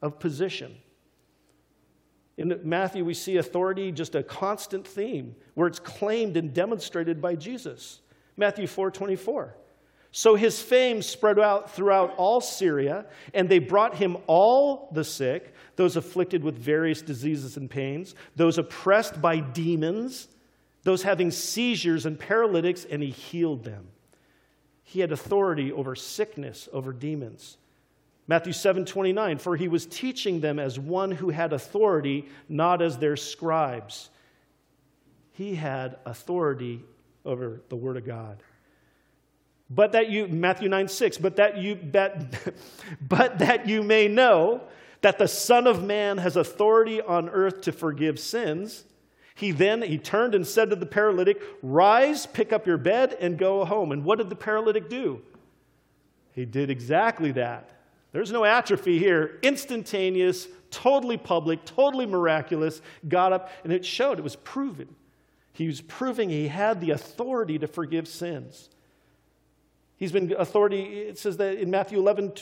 [0.00, 0.76] of position.
[2.36, 7.36] In Matthew, we see authority just a constant theme where it's claimed and demonstrated by
[7.36, 8.00] Jesus.
[8.36, 9.54] Matthew 4 24.
[10.16, 15.52] So his fame spread out throughout all Syria, and they brought him all the sick,
[15.74, 20.28] those afflicted with various diseases and pains, those oppressed by demons,
[20.84, 23.88] those having seizures and paralytics, and he healed them.
[24.84, 27.56] He had authority over sickness, over demons.
[28.26, 32.98] Matthew 7 29, for he was teaching them as one who had authority, not as
[32.98, 34.08] their scribes.
[35.32, 36.82] He had authority
[37.24, 38.42] over the Word of God.
[39.68, 42.54] But that you, Matthew 9, 6, but that you, that,
[43.08, 44.62] but that you may know
[45.00, 48.84] that the Son of Man has authority on earth to forgive sins.
[49.34, 53.36] He then, he turned and said to the paralytic, rise, pick up your bed and
[53.36, 53.90] go home.
[53.90, 55.20] And what did the paralytic do?
[56.32, 57.73] He did exactly that.
[58.14, 59.40] There's no atrophy here.
[59.42, 62.80] Instantaneous, totally public, totally miraculous.
[63.08, 64.94] Got up, and it showed, it was proven.
[65.52, 68.68] He was proving he had the authority to forgive sins.
[69.96, 72.34] He's been authority, it says that in Matthew 11,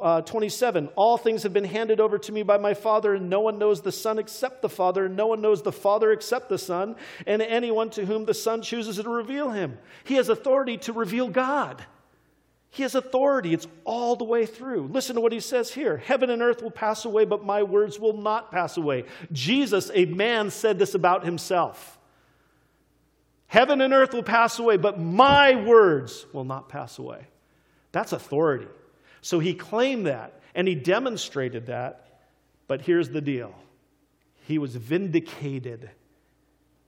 [0.00, 3.38] uh, 27, all things have been handed over to me by my Father, and no
[3.38, 6.58] one knows the Son except the Father, and no one knows the Father except the
[6.58, 6.96] Son,
[7.28, 9.78] and anyone to whom the Son chooses to reveal him.
[10.02, 11.86] He has authority to reveal God.
[12.74, 13.52] He has authority.
[13.52, 14.88] It's all the way through.
[14.90, 18.00] Listen to what he says here Heaven and earth will pass away, but my words
[18.00, 19.04] will not pass away.
[19.30, 21.98] Jesus, a man, said this about himself.
[23.46, 27.26] Heaven and earth will pass away, but my words will not pass away.
[27.92, 28.68] That's authority.
[29.20, 32.22] So he claimed that and he demonstrated that.
[32.68, 33.54] But here's the deal
[34.46, 35.90] he was vindicated.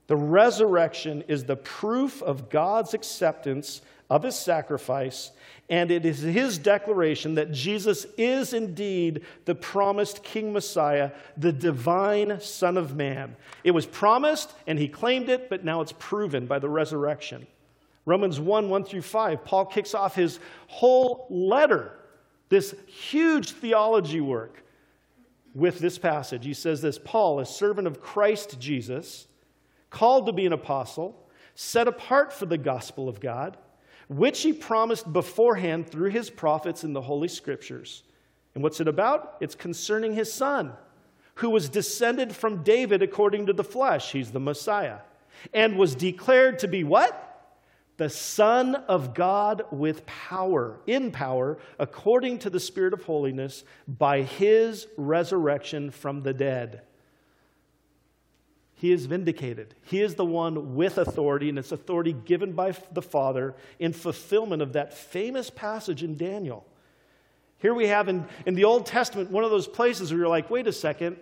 [0.07, 5.31] The resurrection is the proof of God's acceptance of his sacrifice
[5.69, 12.39] and it is his declaration that Jesus is indeed the promised King Messiah, the divine
[12.39, 13.35] Son of Man.
[13.63, 17.47] It was promised, and he claimed it, but now it's proven by the resurrection.
[18.05, 21.91] Romans 1 1 through 5, Paul kicks off his whole letter,
[22.49, 24.61] this huge theology work.
[25.55, 26.43] with this passage.
[26.43, 29.25] He says this Paul, a servant of Christ Jesus,
[29.89, 33.57] called to be an apostle, set apart for the gospel of God,
[34.07, 38.03] which he promised beforehand through his prophets in the Holy Scriptures.
[38.53, 39.37] And what's it about?
[39.41, 40.73] It's concerning his son,
[41.35, 44.11] who was descended from David according to the flesh.
[44.11, 44.99] He's the Messiah.
[45.53, 47.25] And was declared to be what?
[47.97, 54.21] the Son of God with power, in power, according to the Spirit of holiness, by
[54.21, 56.81] his resurrection from the dead.
[58.85, 59.73] He is vindicated.
[59.81, 64.61] He is the one with authority, and it's authority given by the Father in fulfillment
[64.61, 66.63] of that famous passage in Daniel.
[67.57, 70.51] Here we have in, in the Old Testament one of those places where you're like,
[70.51, 71.17] wait a second,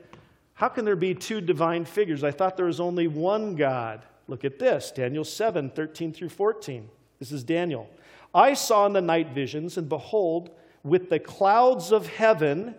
[0.55, 2.21] how can there be two divine figures?
[2.21, 4.03] I thought there was only one God.
[4.27, 6.89] Look at this Daniel 7 13 through 14.
[7.19, 7.89] This is Daniel.
[8.35, 10.49] I saw in the night visions, and behold,
[10.83, 12.75] with the clouds of heaven,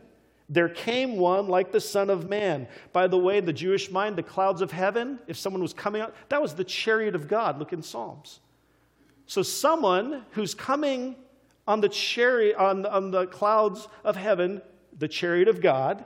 [0.55, 2.69] there came one like the Son of Man.
[2.93, 6.01] By the way, in the Jewish mind, the clouds of heaven, if someone was coming
[6.01, 7.59] out, that was the chariot of God.
[7.59, 8.40] Look in Psalms.
[9.27, 11.17] So, someone who's coming
[11.67, 14.62] on the chariot, on, on the clouds of heaven,
[14.99, 16.05] the chariot of God,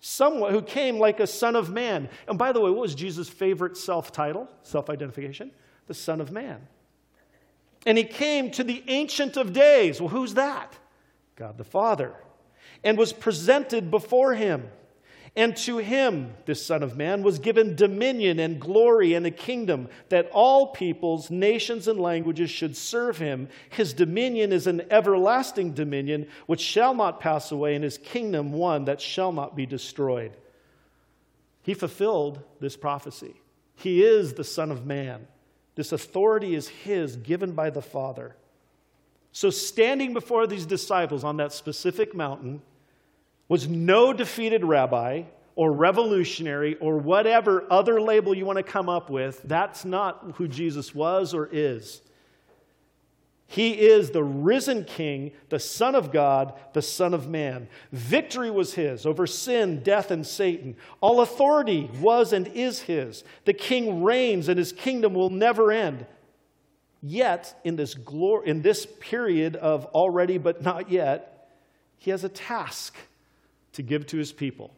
[0.00, 2.08] someone who came like a son of man.
[2.28, 5.50] And by the way, what was Jesus' favorite self title, self identification?
[5.86, 6.66] The Son of Man.
[7.84, 10.00] And he came to the Ancient of Days.
[10.00, 10.76] Well, who's that?
[11.36, 12.14] God the Father.
[12.84, 14.70] And was presented before him.
[15.36, 19.88] And to him, this Son of Man, was given dominion and glory and a kingdom
[20.08, 23.48] that all peoples, nations, and languages should serve him.
[23.68, 28.86] His dominion is an everlasting dominion which shall not pass away, and his kingdom one
[28.86, 30.32] that shall not be destroyed.
[31.62, 33.34] He fulfilled this prophecy.
[33.74, 35.26] He is the Son of Man.
[35.74, 38.36] This authority is his, given by the Father.
[39.36, 42.62] So, standing before these disciples on that specific mountain,
[43.48, 49.10] was no defeated rabbi or revolutionary or whatever other label you want to come up
[49.10, 49.42] with.
[49.44, 52.00] That's not who Jesus was or is.
[53.46, 57.68] He is the risen King, the Son of God, the Son of Man.
[57.92, 60.76] Victory was His over sin, death, and Satan.
[61.02, 63.22] All authority was and is His.
[63.44, 66.06] The King reigns, and His kingdom will never end.
[67.02, 71.50] Yet, in this, glor- in this period of already but not yet,
[71.98, 72.96] He has a task
[73.76, 74.74] to give to his people.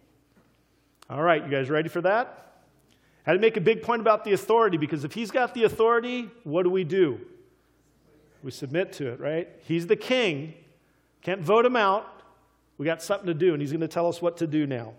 [1.09, 2.57] All right, you guys ready for that?
[3.27, 5.65] I had to make a big point about the authority because if he's got the
[5.65, 7.21] authority, what do we do?
[8.43, 9.49] We submit to it, right?
[9.65, 10.55] He's the king.
[11.23, 12.07] Can't vote him out.
[12.77, 14.95] We got something to do, and he's going to tell us what to do now.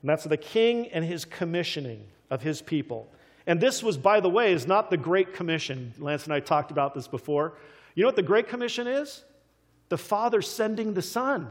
[0.00, 3.08] And that's the king and his commissioning of his people.
[3.46, 5.92] And this was, by the way, is not the Great Commission.
[5.98, 7.54] Lance and I talked about this before.
[7.94, 9.24] You know what the Great Commission is?
[9.88, 11.48] The Father sending the Son.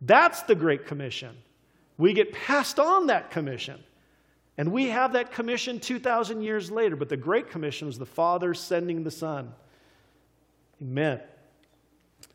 [0.00, 1.36] That's the Great Commission.
[1.98, 3.82] We get passed on that commission.
[4.56, 8.54] And we have that commission 2,000 years later, but the Great Commission was the Father
[8.54, 9.52] sending the Son.
[10.82, 11.20] Amen.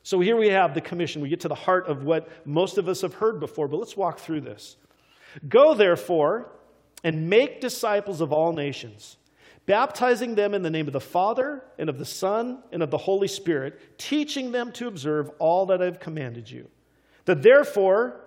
[0.03, 1.21] So here we have the commission.
[1.21, 3.97] We get to the heart of what most of us have heard before, but let's
[3.97, 4.75] walk through this.
[5.47, 6.51] Go, therefore,
[7.05, 9.17] and make disciples of all nations,
[9.67, 12.97] baptizing them in the name of the Father, and of the Son, and of the
[12.97, 16.67] Holy Spirit, teaching them to observe all that I've commanded you.
[17.25, 18.21] That therefore,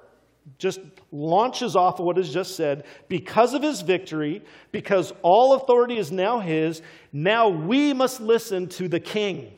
[0.58, 0.78] just
[1.10, 6.12] launches off of what is just said because of his victory, because all authority is
[6.12, 6.80] now his,
[7.12, 9.52] now we must listen to the king.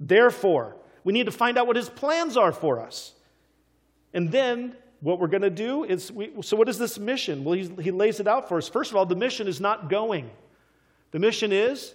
[0.00, 3.12] Therefore, we need to find out what his plans are for us.
[4.12, 7.44] And then what we're going to do is we, so, what is this mission?
[7.44, 8.70] Well, he lays it out for us.
[8.70, 10.30] First of all, the mission is not going,
[11.10, 11.94] the mission is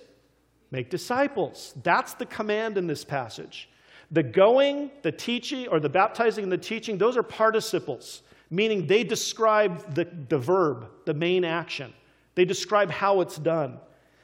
[0.70, 1.74] make disciples.
[1.82, 3.68] That's the command in this passage.
[4.12, 9.04] The going, the teaching, or the baptizing and the teaching, those are participles, meaning they
[9.04, 11.92] describe the, the verb, the main action.
[12.36, 13.80] They describe how it's done.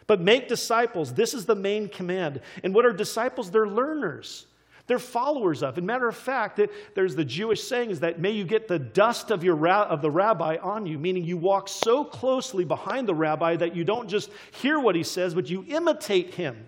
[0.06, 2.40] But make disciples, this is the main command.
[2.64, 3.50] And what are disciples?
[3.50, 4.46] They're learners.
[4.88, 5.78] They're followers of.
[5.78, 6.60] And matter of fact,
[6.94, 10.12] there's the Jewish saying is that may you get the dust of, your of the
[10.12, 14.30] rabbi on you, meaning you walk so closely behind the rabbi that you don't just
[14.52, 16.68] hear what he says, but you imitate him.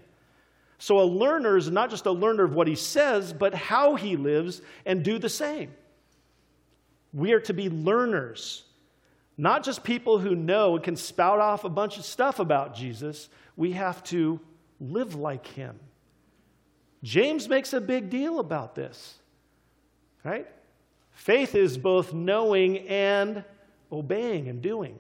[0.80, 4.16] So a learner is not just a learner of what he says, but how he
[4.16, 5.72] lives and do the same.
[7.14, 8.64] We are to be learners,
[9.38, 13.30] not just people who know and can spout off a bunch of stuff about Jesus.
[13.56, 14.40] We have to
[14.80, 15.80] live like him.
[17.08, 19.16] James makes a big deal about this,
[20.26, 20.46] right?
[21.12, 23.46] Faith is both knowing and
[23.90, 25.00] obeying and doing.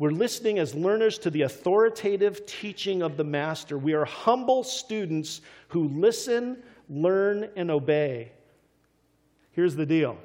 [0.00, 3.78] We're listening as learners to the authoritative teaching of the Master.
[3.78, 8.32] We are humble students who listen, learn, and obey.
[9.52, 10.18] Here's the deal.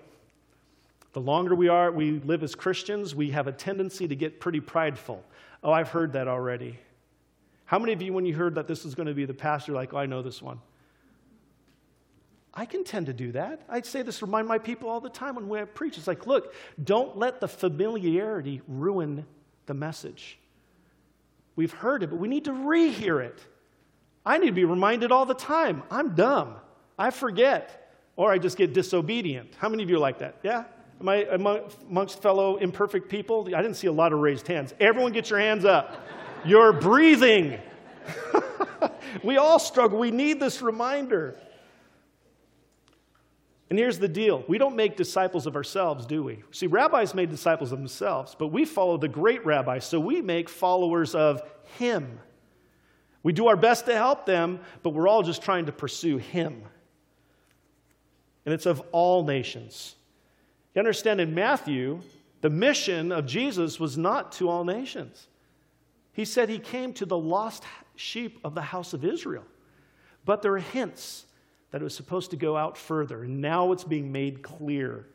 [1.14, 4.62] The longer we are, we live as Christians, we have a tendency to get pretty
[4.62, 5.24] prideful.
[5.64, 6.80] Oh, I've heard that already.
[7.70, 9.74] How many of you, when you heard that this was going to be the pastor,
[9.74, 10.60] like, oh, I know this one?
[12.52, 13.62] I can tend to do that.
[13.70, 15.96] I'd say this, remind my people all the time when we preach.
[16.00, 19.24] It's like, look, don't let the familiarity ruin
[19.68, 20.40] the message.
[21.56, 23.40] We've heard it, but we need to rehear it.
[24.26, 25.84] I need to be reminded all the time.
[25.92, 26.56] I'm dumb.
[26.98, 27.94] I forget.
[28.16, 29.54] Or I just get disobedient.
[29.60, 30.38] How many of you are like that?
[30.42, 30.64] Yeah?
[31.00, 31.18] Am I
[31.88, 33.48] amongst fellow imperfect people?
[33.56, 34.74] I didn't see a lot of raised hands.
[34.80, 36.04] Everyone get your hands up.
[36.46, 37.60] You're breathing.
[39.24, 40.00] we all struggle.
[40.00, 41.38] We need this reminder.
[43.70, 46.44] And here's the deal we don't make disciples of ourselves, do we?
[46.52, 50.50] See, rabbis made disciples of themselves, but we follow the great rabbi, so we make
[50.50, 51.42] followers of
[51.78, 52.20] him.
[53.22, 56.64] We do our best to help them, but we're all just trying to pursue him.
[58.46, 59.96] And it's of all nations.
[60.74, 62.02] You understand, in Matthew,
[62.42, 65.29] the mission of Jesus was not to all nations.
[66.14, 67.64] He said he came to the lost
[67.96, 69.46] sheep of the house of Israel.
[70.26, 71.26] But there are hints
[71.72, 73.24] that it was supposed to go out further.
[73.24, 75.08] And now it's being made clear.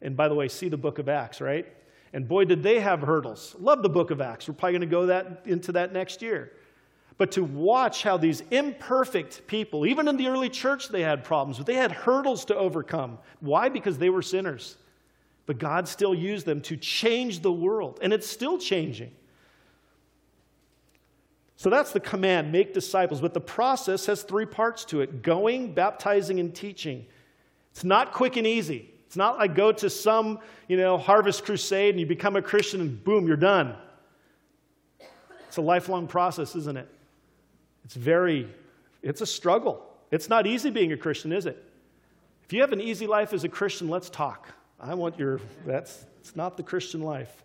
[0.00, 1.66] And by the way, see the book of Acts, right?
[2.12, 3.56] And boy, did they have hurdles.
[3.58, 4.48] Love the book of Acts.
[4.48, 6.52] We're probably going to go that, into that next year.
[7.16, 11.58] But to watch how these imperfect people, even in the early church, they had problems,
[11.58, 13.18] but they had hurdles to overcome.
[13.40, 13.68] Why?
[13.68, 14.76] Because they were sinners.
[15.46, 19.12] But God still used them to change the world, and it's still changing.
[21.56, 23.20] So that's the command make disciples.
[23.20, 27.06] But the process has three parts to it going, baptizing, and teaching.
[27.70, 28.90] It's not quick and easy.
[29.06, 32.80] It's not like go to some, you know, harvest crusade and you become a Christian
[32.80, 33.76] and boom, you're done.
[35.46, 36.88] It's a lifelong process, isn't it?
[37.84, 38.48] It's very,
[39.02, 39.86] it's a struggle.
[40.10, 41.62] It's not easy being a Christian, is it?
[42.44, 44.48] If you have an easy life as a Christian, let's talk.
[44.80, 47.44] I want your, that's, it's not the Christian life.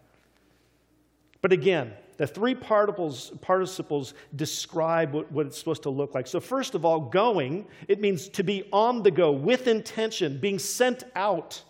[1.41, 6.27] But again, the three participles, participles describe what, what, it's supposed to look like.
[6.27, 10.59] So, first of all, going, it means to be on the go, with intention, being
[10.59, 11.63] sent out.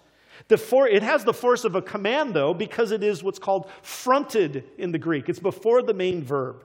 [0.48, 3.70] The for, it has the force of a command, though, because it is what's called
[3.84, 5.30] fronted in the Greek.
[5.30, 6.64] It's before the main verb.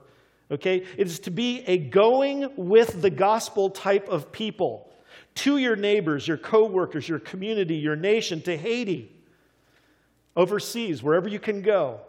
[0.49, 0.77] Okay?
[0.97, 4.91] It is to be a going with the gospel type of people
[5.35, 9.15] to your neighbors, your coworkers, your community, your nation, to Haiti,
[10.35, 11.99] overseas, wherever you can go.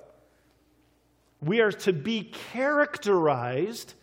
[1.40, 3.94] We are to be characterized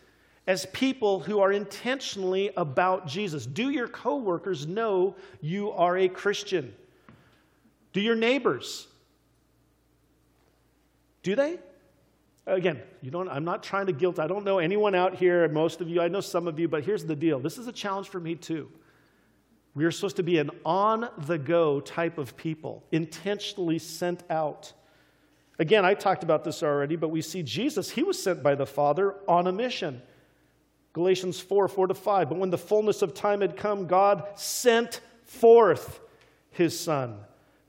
[0.46, 3.46] as people who are intentionally about Jesus.
[3.46, 6.74] Do your coworkers know you are a Christian?
[7.94, 8.88] Do your neighbors?
[11.22, 11.60] Do they?
[12.46, 14.20] Again, you don't, I'm not trying to guilt.
[14.20, 16.84] I don't know anyone out here, most of you, I know some of you, but
[16.84, 17.40] here's the deal.
[17.40, 18.70] This is a challenge for me too.
[19.76, 24.74] We are supposed to be an on the go type of people, intentionally sent out.
[25.60, 28.66] Again, I talked about this already, but we see Jesus, he was sent by the
[28.66, 30.02] Father on a mission.
[30.94, 32.30] Galatians 4 4 to 5.
[32.30, 36.00] But when the fullness of time had come, God sent forth
[36.52, 37.18] his Son,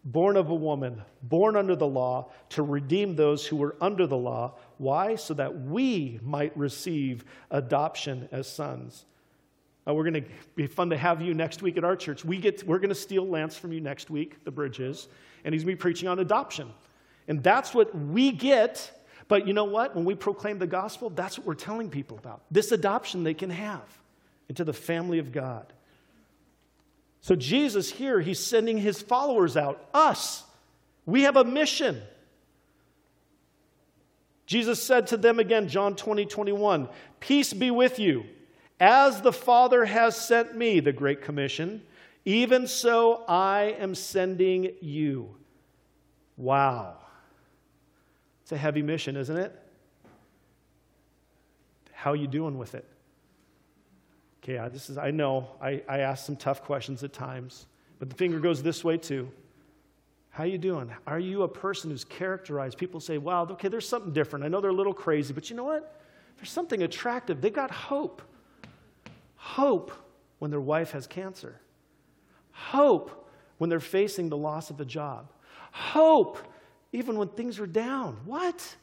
[0.05, 4.17] born of a woman, born under the law, to redeem those who were under the
[4.17, 4.55] law.
[4.77, 5.17] Why?
[5.17, 9.07] So that we might receive adoption as sons.
[9.87, 12.25] We're going to be fun to have you next week at our church.
[12.25, 15.09] We get, we're going to steal Lance from you next week, the bridges,
[15.45, 16.73] and he's going to be preaching on adoption.
[17.29, 18.91] And that's what we get.
[19.29, 19.95] But you know what?
[19.95, 23.51] When we proclaim the gospel, that's what we're telling people about this adoption they can
[23.51, 23.87] have
[24.49, 25.73] into the family of God.
[27.21, 30.45] So, Jesus here, he's sending his followers out, us.
[31.07, 32.03] We have a mission.
[34.47, 36.89] Jesus said to them again, John 20, 21,
[37.21, 38.25] Peace be with you.
[38.79, 41.83] As the Father has sent me, the Great Commission,
[42.27, 45.35] even so I am sending you.
[46.37, 46.99] Wow.
[48.45, 49.59] It's a heavy mission, isn't it?
[51.93, 52.85] How are you doing with it?
[54.43, 57.65] Okay, I, this is, I know I, I ask some tough questions at times,
[57.99, 59.31] but the finger goes this way too.
[60.29, 60.93] How you doing?
[61.07, 62.77] Are you a person who's characterized?
[62.77, 64.45] People say, wow, okay, there's something different.
[64.45, 65.99] I know they're a little crazy, but you know what?
[66.37, 67.41] There's something attractive.
[67.41, 68.21] They got hope.
[69.37, 69.91] Hope
[70.41, 71.59] when their wife has cancer.
[72.51, 75.33] Hope when they're facing the loss of a job.
[75.73, 76.37] Hope
[76.95, 78.17] even when things are down.
[78.25, 78.77] What?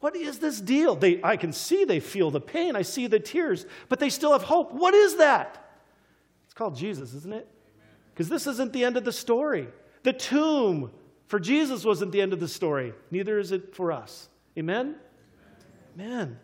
[0.00, 0.96] What is this deal?
[0.96, 4.32] They, I can see they feel the pain, I see the tears, but they still
[4.32, 4.72] have hope.
[4.72, 5.78] What is that?
[6.46, 7.46] It's called Jesus, isn't it?
[8.12, 9.68] Because this isn't the end of the story.
[10.04, 10.90] The tomb
[11.26, 14.28] for Jesus wasn't the end of the story, neither is it for us.
[14.58, 14.94] Amen?
[15.96, 16.10] Amen.
[16.10, 16.38] Amen.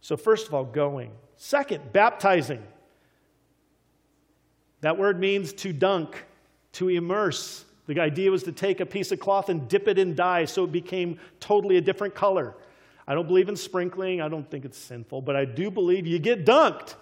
[0.00, 1.12] So, first of all, going.
[1.36, 2.62] Second, baptizing.
[4.80, 6.24] That word means to dunk,
[6.72, 7.64] to immerse.
[7.86, 10.64] The idea was to take a piece of cloth and dip it in dye so
[10.64, 12.54] it became totally a different color.
[13.06, 14.20] I don't believe in sprinkling.
[14.20, 16.94] I don't think it's sinful, but I do believe you get dunked.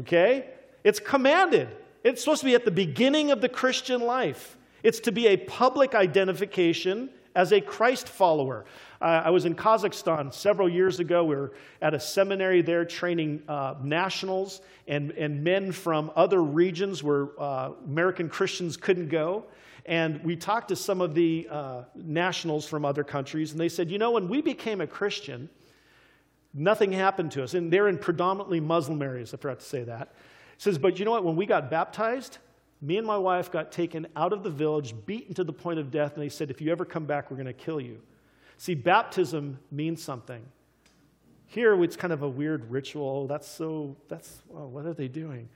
[0.00, 0.46] Okay?
[0.84, 1.68] It's commanded.
[2.04, 4.56] It's supposed to be at the beginning of the Christian life.
[4.82, 8.64] It's to be a public identification as a Christ follower.
[9.00, 11.24] Uh, I was in Kazakhstan several years ago.
[11.24, 11.52] We were
[11.82, 17.72] at a seminary there training uh, nationals and, and men from other regions where uh,
[17.84, 19.44] American Christians couldn't go.
[19.88, 23.90] And we talked to some of the uh, nationals from other countries, and they said,
[23.90, 25.48] You know, when we became a Christian,
[26.52, 27.54] nothing happened to us.
[27.54, 30.12] And they're in predominantly Muslim areas, I forgot to say that.
[30.56, 31.24] It says, But you know what?
[31.24, 32.36] When we got baptized,
[32.82, 35.90] me and my wife got taken out of the village, beaten to the point of
[35.90, 37.98] death, and they said, If you ever come back, we're going to kill you.
[38.58, 40.44] See, baptism means something.
[41.46, 43.26] Here, it's kind of a weird ritual.
[43.26, 45.48] That's so, that's, well, what are they doing?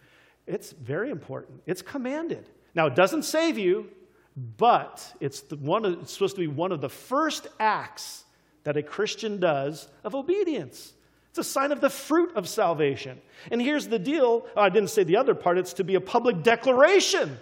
[0.47, 1.61] It's very important.
[1.67, 2.49] It's commanded.
[2.75, 3.91] Now, it doesn't save you,
[4.37, 8.25] but it's, one of, it's supposed to be one of the first acts
[8.65, 10.93] that a Christian does of obedience.
[11.31, 13.21] It's a sign of the fruit of salvation.
[13.51, 16.01] And here's the deal oh, I didn't say the other part, it's to be a
[16.01, 17.39] public declaration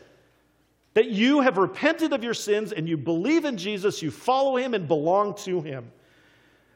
[0.95, 4.75] that you have repented of your sins and you believe in Jesus, you follow him
[4.75, 5.93] and belong to him.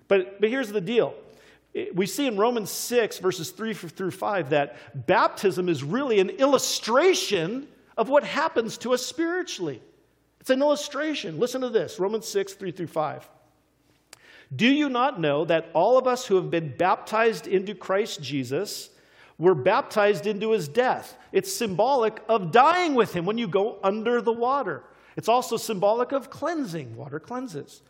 [0.07, 1.15] But, but here's the deal.
[1.95, 7.67] We see in Romans 6, verses 3 through 5, that baptism is really an illustration
[7.97, 9.83] of what happens to us spiritually.
[10.45, 11.39] It's an illustration.
[11.39, 13.31] Listen to this Romans 6, 3 through 5.
[14.55, 18.91] Do you not know that all of us who have been baptized into Christ Jesus
[19.39, 21.17] were baptized into his death?
[21.33, 24.85] It's symbolic of dying with him when you go under the water.
[25.17, 26.95] It's also symbolic of cleansing.
[26.95, 27.81] Water cleanses.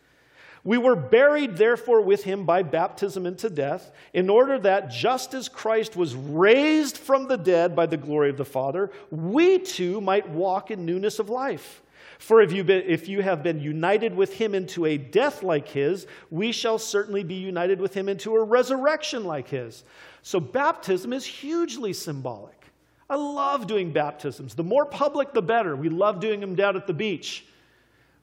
[0.63, 5.49] We were buried, therefore, with him by baptism into death, in order that just as
[5.49, 10.29] Christ was raised from the dead by the glory of the Father, we too might
[10.29, 11.81] walk in newness of life.
[12.19, 15.67] For if you, been, if you have been united with him into a death like
[15.67, 19.83] his, we shall certainly be united with him into a resurrection like his.
[20.21, 22.65] So baptism is hugely symbolic.
[23.09, 24.55] I love doing baptisms.
[24.55, 25.75] The more public, the better.
[25.75, 27.45] We love doing them down at the beach.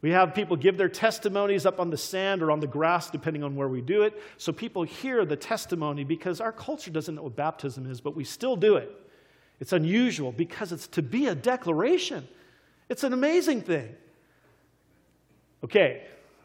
[0.01, 3.45] We have people give their testimonies up on the sand or on the grass, depending
[3.45, 4.21] on where we do it.
[4.37, 8.25] So people hear the testimony because our culture doesn't know what baptism is, but we
[8.25, 8.91] still do it.
[9.61, 12.27] It's unusual because it's to be a declaration.
[12.93, 13.89] It's an amazing thing.
[15.65, 16.03] Okay,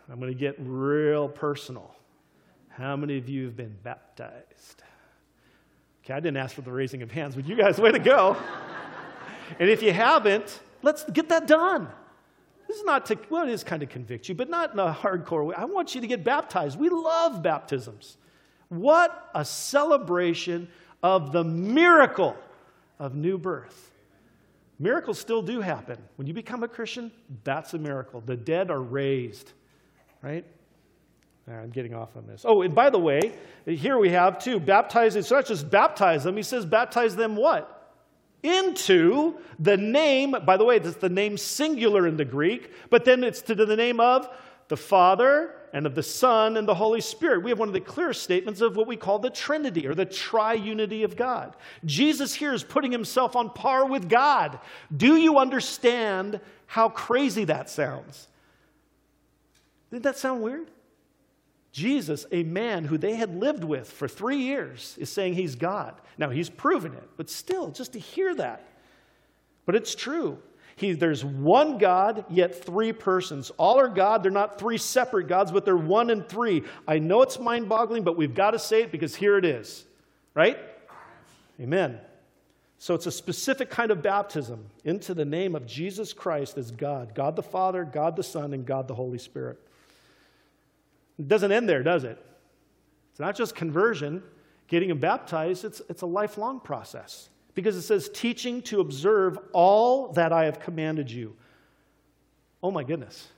[0.10, 1.94] I'm going to get real personal.
[2.70, 4.82] How many of you have been baptized?
[6.02, 8.38] Okay, I didn't ask for the raising of hands, but you guys, way to go.
[9.60, 11.90] and if you haven't, let's get that done.
[12.66, 14.94] This is not to, well, it is kind of convict you, but not in a
[14.94, 15.56] hardcore way.
[15.58, 16.80] I want you to get baptized.
[16.80, 18.16] We love baptisms.
[18.70, 20.70] What a celebration
[21.04, 22.38] of the miracle
[23.00, 23.92] of new birth.
[24.80, 25.98] Miracles still do happen.
[26.18, 27.12] When you become a Christian,
[27.44, 28.22] that's a miracle.
[28.22, 29.54] The dead are raised,
[30.22, 30.46] right?
[31.50, 32.44] I'm getting off on this.
[32.46, 33.34] Oh, and by the way,
[33.66, 37.96] here we have too, baptize, it's not just baptize them, he says baptize them what?
[38.44, 43.24] Into the name, by the way, that's the name singular in the Greek, but then
[43.24, 44.30] it's to the name of
[44.68, 47.44] the Father and of the Son and the Holy Spirit.
[47.44, 50.06] We have one of the clearest statements of what we call the Trinity or the
[50.06, 51.56] triunity of God.
[51.86, 54.60] Jesus here is putting himself on par with God.
[54.96, 58.28] Do you understand how crazy that sounds?
[59.92, 60.68] Didn't that sound weird?
[61.72, 65.94] Jesus, a man who they had lived with for three years, is saying he's God.
[66.18, 68.66] Now, he's proven it, but still, just to hear that.
[69.66, 70.40] But it's true.
[70.78, 73.50] He, there's one God, yet three persons.
[73.58, 74.22] All are God.
[74.22, 76.64] They're not three separate gods, but they're one and three.
[76.88, 79.86] I know it's mind boggling, but we've got to say it because here it is.
[80.36, 80.60] Right?
[81.60, 82.00] Amen.
[82.78, 87.16] So it's a specific kind of baptism into the name of Jesus Christ as God
[87.16, 89.58] God the Father, God the Son, and God the Holy Spirit.
[91.18, 92.24] It doesn't end there, does it?
[93.10, 94.22] It's not just conversion,
[94.68, 100.32] getting baptized, it's, it's a lifelong process because it says, teaching to observe all that
[100.32, 101.36] I have commanded you.
[102.62, 103.30] Oh my goodness.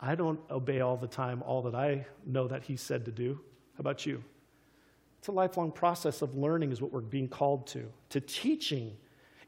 [0.00, 3.40] I don't obey all the time all that I know that He said to do.
[3.74, 4.22] How about you?
[5.18, 8.96] It's a lifelong process of learning, is what we're being called to, to teaching.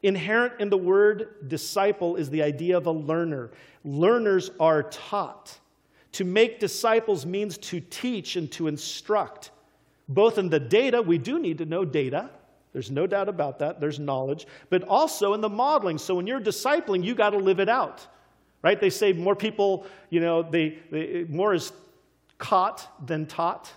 [0.03, 3.51] Inherent in the word disciple is the idea of a learner.
[3.85, 5.57] Learners are taught.
[6.11, 9.51] To make disciples means to teach and to instruct
[10.09, 12.31] both in the data, we do need to know data.
[12.73, 13.79] There's no doubt about that.
[13.79, 14.47] There's knowledge.
[14.69, 15.99] But also in the modeling.
[15.99, 18.05] So when you're discipling, you got to live it out.
[18.61, 18.79] Right?
[18.79, 21.71] They say more people, you know, they, they, more is
[22.37, 23.71] caught than taught.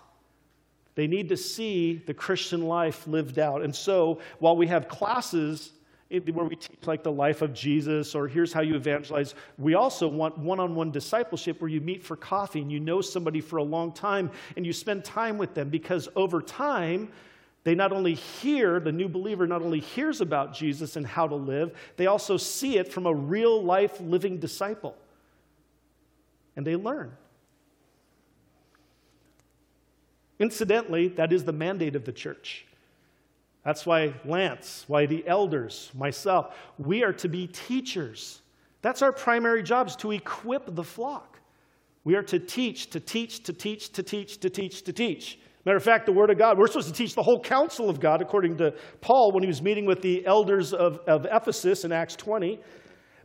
[0.95, 3.63] They need to see the Christian life lived out.
[3.63, 5.71] And so, while we have classes
[6.21, 10.09] where we teach like the life of Jesus or here's how you evangelize, we also
[10.09, 13.57] want one on one discipleship where you meet for coffee and you know somebody for
[13.57, 17.09] a long time and you spend time with them because over time,
[17.65, 21.37] they not only hear, the new believer not only hears about Jesus and how to
[21.37, 24.97] live, they also see it from a real life living disciple.
[26.57, 27.13] And they learn.
[30.39, 32.67] Incidentally, that is the mandate of the church.
[33.65, 38.43] That's why Lance, why the elders, myself, we are to be teachers.
[38.83, 41.39] That's our primary job is to equip the flock.
[42.05, 45.39] We are to teach, to teach, to teach, to teach, to teach, to teach.
[45.65, 48.01] Matter of fact, the Word of God, we're supposed to teach the whole counsel of
[48.01, 51.93] God, according to Paul when he was meeting with the elders of, of Ephesus in
[51.93, 52.59] Acts 20.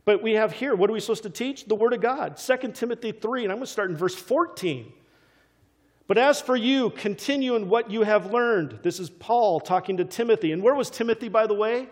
[0.04, 1.64] But we have here, what are we supposed to teach?
[1.64, 2.36] The Word of God.
[2.36, 4.92] 2 Timothy 3, and I'm going to start in verse 14.
[6.08, 8.80] But as for you, continue in what you have learned.
[8.82, 10.52] This is Paul talking to Timothy.
[10.52, 11.86] And where was Timothy, by the way?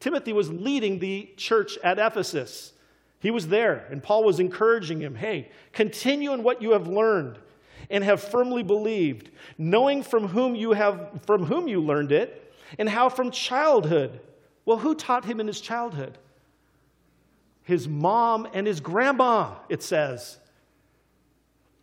[0.00, 2.72] Timothy was leading the church at Ephesus.
[3.20, 7.38] He was there, and Paul was encouraging him hey, continue in what you have learned
[7.90, 12.88] and have firmly believed, knowing from whom you have from whom you learned it, and
[12.88, 14.20] how from childhood.
[14.64, 16.16] Well, who taught him in his childhood?
[17.64, 20.38] His mom and his grandma, it says.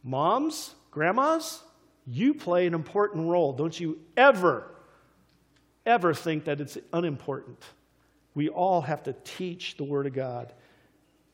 [0.03, 1.61] Moms, grandmas,
[2.07, 3.53] you play an important role.
[3.53, 4.67] Don't you ever,
[5.85, 7.63] ever think that it's unimportant.
[8.35, 10.53] We all have to teach the Word of God.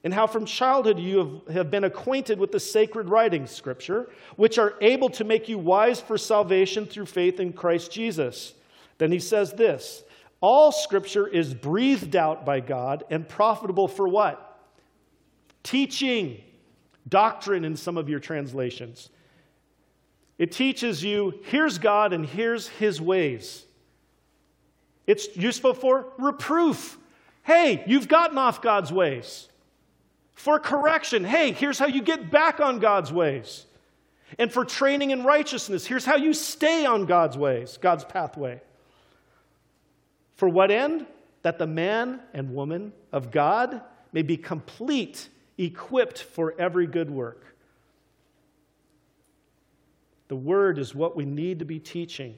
[0.04, 4.58] And how from childhood you have, have been acquainted with the sacred writings, Scripture, which
[4.58, 8.54] are able to make you wise for salvation through faith in Christ Jesus.
[8.98, 10.04] Then he says this
[10.40, 14.48] All Scripture is breathed out by God and profitable for what?
[15.64, 16.42] Teaching,
[17.08, 19.10] doctrine in some of your translations
[20.42, 23.64] it teaches you here's God and here's his ways.
[25.06, 26.98] It's useful for reproof.
[27.44, 29.48] Hey, you've gotten off God's ways.
[30.34, 31.26] For correction.
[31.26, 33.68] Hey, here's how you get back on God's ways.
[34.39, 38.62] And for training in righteousness, here's how you stay on God's ways, God's pathway.
[40.38, 41.06] For what end?
[41.44, 43.80] That the man and woman of God
[44.12, 45.30] may be complete,
[45.60, 47.51] equipped for every good work.
[50.32, 52.38] The word is what we need to be teaching.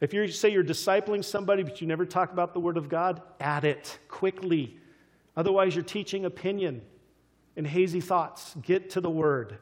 [0.00, 3.22] If you say you're discipling somebody, but you never talk about the word of God,
[3.38, 4.76] add it quickly.
[5.36, 6.82] Otherwise, you're teaching opinion
[7.56, 8.56] and hazy thoughts.
[8.62, 9.58] Get to the word.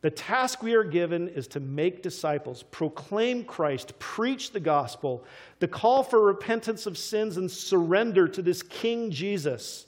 [0.00, 5.24] The task we are given is to make disciples, proclaim Christ, preach the gospel,
[5.60, 9.86] the call for repentance of sins and surrender to this King Jesus.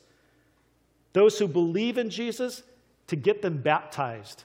[1.15, 2.63] Those who believe in Jesus,
[3.09, 4.45] to get them baptized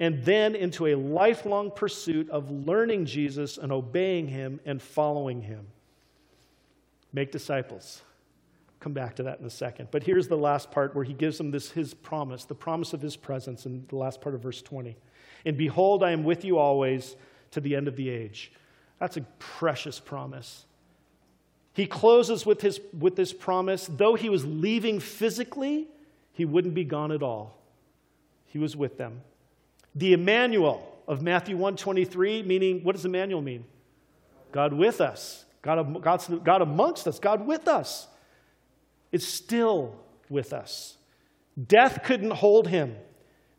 [0.00, 5.66] and then into a lifelong pursuit of learning Jesus and obeying him and following him.
[7.12, 8.02] Make disciples.
[8.80, 9.88] Come back to that in a second.
[9.90, 13.00] But here's the last part where he gives them this his promise, the promise of
[13.00, 14.96] his presence in the last part of verse 20.
[15.44, 17.16] And behold, I am with you always
[17.50, 18.52] to the end of the age.
[19.00, 20.64] That's a precious promise.
[21.72, 23.88] He closes with, his, with this promise.
[23.90, 25.86] Though he was leaving physically,
[26.32, 27.56] he wouldn't be gone at all.
[28.46, 29.22] He was with them.
[29.94, 33.64] The Emmanuel of Matthew 123, meaning, what does Emmanuel mean?
[34.52, 35.44] God with us.
[35.62, 37.18] God, God's, God amongst us.
[37.18, 38.06] God with us.
[39.10, 39.96] It's still
[40.28, 40.96] with us.
[41.66, 42.96] Death couldn't hold him.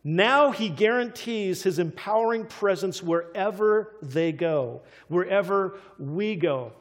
[0.03, 6.71] Now he guarantees his empowering presence wherever they go, wherever we go.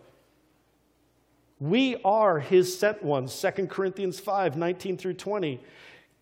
[1.58, 5.60] We are his sent ones, 2 Corinthians 5 19 through 20.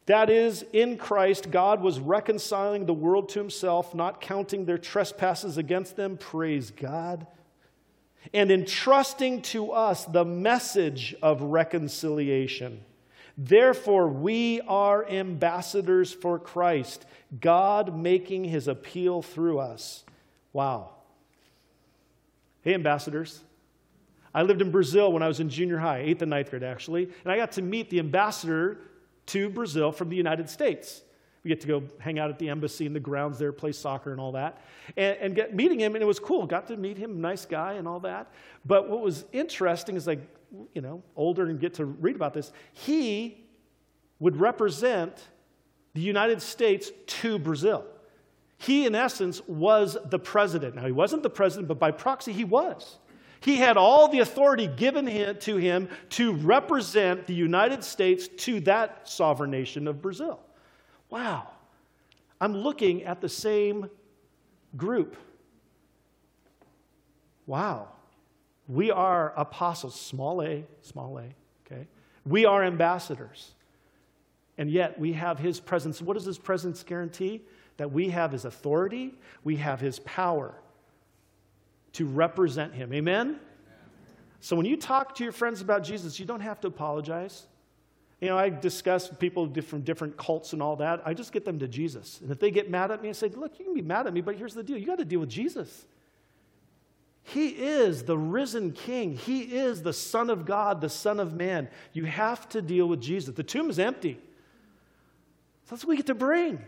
[0.07, 5.59] That is, in Christ, God was reconciling the world to himself, not counting their trespasses
[5.59, 6.17] against them.
[6.17, 7.27] Praise God.
[8.33, 12.81] And entrusting to us the message of reconciliation.
[13.37, 17.05] Therefore, we are ambassadors for Christ,
[17.41, 20.05] God making his appeal through us.
[20.53, 20.91] Wow.
[22.63, 23.43] Hey, ambassadors.
[24.33, 27.05] I lived in Brazil when I was in junior high, eighth and ninth grade, actually,
[27.25, 28.79] and I got to meet the ambassador
[29.27, 31.03] to Brazil from the United States.
[31.43, 34.11] We get to go hang out at the embassy and the grounds there, play soccer
[34.11, 34.65] and all that,
[34.97, 36.45] and, and get meeting him, and it was cool.
[36.45, 38.33] Got to meet him, nice guy and all that.
[38.65, 40.21] But what was interesting is like,
[40.75, 42.51] you know, older and get to read about this.
[42.73, 43.45] He
[44.19, 45.29] would represent
[45.95, 47.85] the United States to Brazil.
[48.59, 50.75] He, in essence, was the president.
[50.75, 52.97] Now, he wasn't the president, but by proxy, he was.
[53.41, 55.07] He had all the authority given
[55.39, 60.41] to him to represent the United States to that sovereign nation of Brazil.
[61.11, 61.49] Wow.
[62.41, 63.89] I'm looking at the same
[64.77, 65.17] group
[67.47, 67.89] wow,
[68.69, 71.27] we are apostles, small a, small a,
[71.65, 71.87] okay?
[72.27, 73.53] We are ambassadors.
[74.59, 76.03] And yet we have his presence.
[76.03, 77.43] What does his presence guarantee?
[77.77, 79.15] That we have his authority,
[79.45, 80.55] we have his power
[81.97, 82.93] to represent him.
[82.93, 83.41] Amen?
[84.41, 87.47] So when you talk to your friends about Jesus, you don't have to apologize.
[88.21, 91.03] You know, I discuss people from different cults and all that.
[91.05, 92.21] I just get them to Jesus.
[92.21, 94.13] And if they get mad at me, I say, look, you can be mad at
[94.13, 94.77] me, but here's the deal.
[94.77, 95.87] You got to deal with Jesus.
[97.23, 99.17] He is the risen king.
[99.17, 101.69] He is the Son of God, the Son of Man.
[101.93, 103.35] You have to deal with Jesus.
[103.35, 104.19] The tomb is empty.
[105.69, 106.63] That's what we get to bring.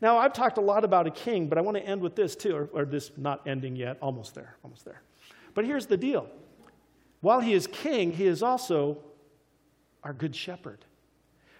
[0.00, 2.36] Now, I've talked a lot about a king, but I want to end with this
[2.36, 5.02] too, or, or this not ending yet, almost there, almost there.
[5.54, 6.28] But here's the deal
[7.20, 8.98] while he is king, he is also
[10.02, 10.84] our good shepherd.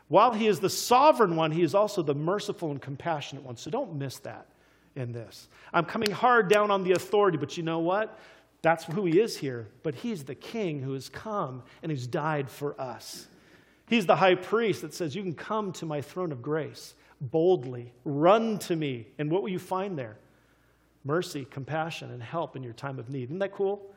[0.08, 3.56] While he is the sovereign one, he is also the merciful and compassionate one.
[3.56, 4.46] So don't miss that
[4.94, 5.48] in this.
[5.72, 8.18] I'm coming hard down on the authority, but you know what?
[8.62, 9.68] That's who he is here.
[9.82, 13.26] But he's the king who has come and who's died for us.
[13.88, 17.92] He's the high priest that says, You can come to my throne of grace boldly,
[18.04, 19.06] run to me.
[19.18, 20.18] And what will you find there?
[21.04, 23.24] Mercy, compassion, and help in your time of need.
[23.24, 23.94] Isn't that cool?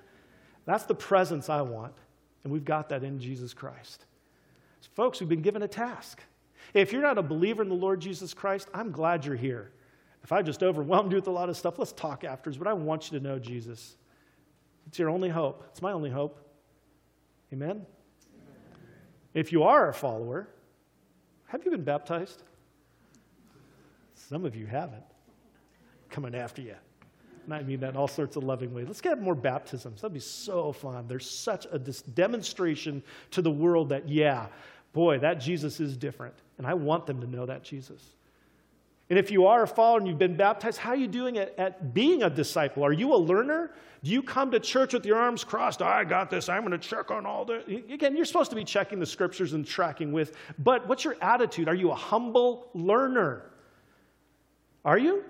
[0.66, 1.94] That's the presence I want.
[2.44, 4.06] And we've got that in Jesus Christ.
[4.82, 6.22] So folks, we've been given a task.
[6.74, 9.72] If you're not a believer in the Lord Jesus Christ, I'm glad you're here.
[10.24, 12.58] If I just overwhelmed you with a lot of stuff, let's talk afterwards.
[12.58, 13.96] But I want you to know Jesus.
[14.88, 15.64] It's your only hope.
[15.72, 16.40] It's my only hope.
[17.52, 17.86] Amen?
[19.34, 20.50] If you are a follower,
[21.48, 22.44] have you been baptized?
[24.30, 25.04] Some of you haven't.
[26.12, 26.76] Coming after you.
[27.46, 28.86] And I mean that in all sorts of loving ways.
[28.86, 30.02] Let's get more baptisms.
[30.02, 31.08] That'd be so fun.
[31.08, 33.02] There's such a demonstration
[33.32, 34.48] to the world that, yeah,
[34.94, 36.36] boy, that Jesus is different.
[36.60, 38.04] And I want them to know that Jesus.
[39.10, 41.58] And if you are a follower and you've been baptized, how are you doing at,
[41.58, 42.86] at being a disciple?
[42.86, 43.72] Are you a learner?
[44.04, 45.82] Do you come to church with your arms crossed?
[45.82, 46.50] I got this.
[46.50, 47.66] I'm going to check on all the.
[47.92, 50.36] Again, you're supposed to be checking the scriptures and tracking with.
[50.60, 51.68] But what's your attitude?
[51.68, 53.50] Are you a humble learner?
[54.86, 55.24] Are you?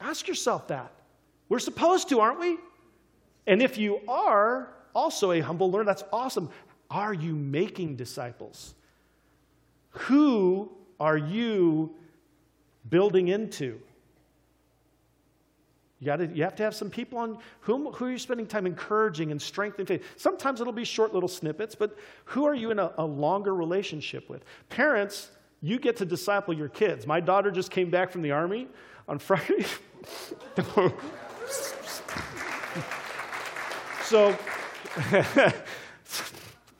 [0.00, 0.92] Ask yourself that.
[1.48, 2.58] We're supposed to, aren't we?
[3.46, 6.50] And if you are also a humble learner, that's awesome.
[6.90, 8.74] Are you making disciples?
[9.90, 11.94] Who are you
[12.88, 13.80] building into.
[15.98, 18.66] You, gotta, you have to have some people on whom, who are you spending time
[18.66, 20.04] encouraging and strengthening faith.
[20.16, 21.96] Sometimes it'll be short little snippets, but
[22.26, 24.44] who are you in a, a longer relationship with?
[24.68, 25.30] Parents,
[25.62, 27.06] you get to disciple your kids.
[27.06, 28.68] My daughter just came back from the army
[29.08, 29.64] on Friday.
[34.02, 34.36] so,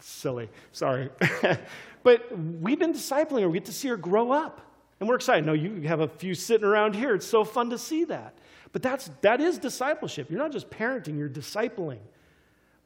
[0.01, 1.11] silly, sorry.
[2.03, 3.49] but we've been discipling her.
[3.49, 4.61] We get to see her grow up.
[4.99, 5.45] And we're excited.
[5.45, 7.15] No, you have a few sitting around here.
[7.15, 8.39] It's so fun to see that.
[8.73, 10.31] But that's, that is discipleship.
[10.31, 11.99] You're not just parenting, you're discipling.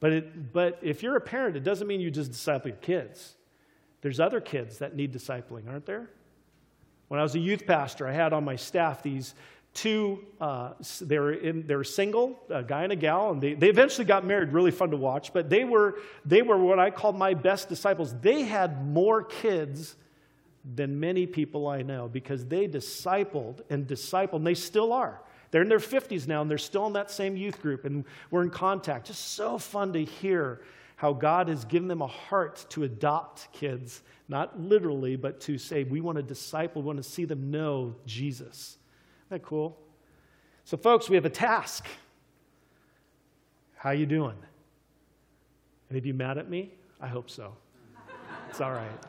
[0.01, 3.35] But, it, but if you're a parent, it doesn't mean you just disciple your kids.
[4.03, 6.09] There's other kids that need discipling, aren't there?
[7.09, 9.35] When I was a youth pastor, I had on my staff these
[9.75, 13.55] two, uh, they, were in, they were single, a guy and a gal, and they,
[13.55, 15.33] they eventually got married, really fun to watch.
[15.33, 18.15] But they were, they were what I call my best disciples.
[18.21, 19.97] They had more kids
[20.75, 25.21] than many people I know because they discipled and discipled, and they still are.
[25.51, 28.43] They're in their 50s now, and they're still in that same youth group, and we're
[28.43, 29.07] in contact.
[29.07, 30.61] Just so fun to hear
[31.01, 35.83] how God has given them a heart to adopt kids, not literally, but to say,
[35.83, 38.77] we want to disciple, we want to see them know Jesus.
[39.29, 39.79] Isn't that cool?
[40.67, 41.87] So, folks, we have a task.
[43.77, 44.37] How you doing?
[45.89, 46.75] Any of you mad at me?
[47.01, 47.55] I hope so.
[48.51, 49.07] It's all right.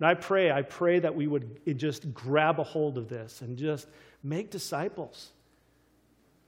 [0.00, 3.56] And I pray, I pray that we would just grab a hold of this and
[3.56, 3.88] just
[4.22, 5.30] make disciples.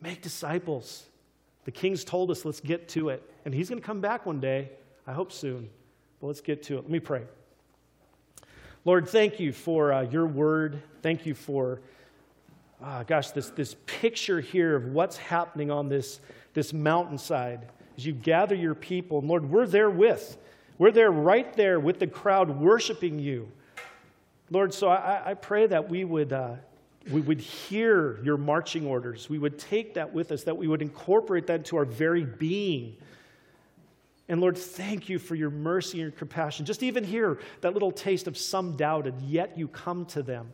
[0.03, 1.07] Make disciples.
[1.64, 3.22] The king's told us, let's get to it.
[3.44, 4.70] And he's going to come back one day.
[5.06, 5.70] I hope soon.
[6.20, 6.82] But let's get to it.
[6.82, 7.22] Let me pray.
[8.84, 10.82] Lord, thank you for uh, your word.
[11.02, 11.80] Thank you for,
[12.82, 16.20] uh, gosh, this, this picture here of what's happening on this,
[16.52, 19.20] this mountainside as you gather your people.
[19.20, 20.36] And Lord, we're there with.
[20.76, 23.50] We're there right there with the crowd worshiping you.
[24.50, 26.56] Lord, so I, I pray that we would, uh,
[27.11, 29.28] we would hear your marching orders.
[29.28, 32.96] We would take that with us, that we would incorporate that into our very being.
[34.28, 36.64] And Lord, thank you for your mercy and your compassion.
[36.64, 40.50] Just even here, that little taste of some doubted, yet you come to them.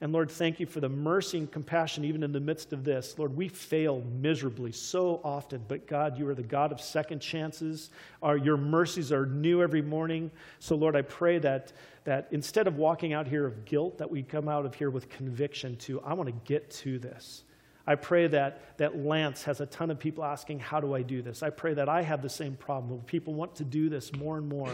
[0.00, 3.18] And Lord, thank you for the mercy and compassion even in the midst of this.
[3.18, 7.90] Lord, we fail miserably so often, but God, you are the God of second chances.
[8.22, 10.30] Our, your mercies are new every morning.
[10.58, 11.72] So, Lord, I pray that,
[12.06, 15.08] that instead of walking out here of guilt, that we come out of here with
[15.10, 17.42] conviction to, I want to get to this.
[17.84, 21.20] I pray that, that Lance has a ton of people asking, How do I do
[21.20, 21.42] this?
[21.42, 24.48] I pray that I have the same problem people want to do this more and
[24.48, 24.72] more.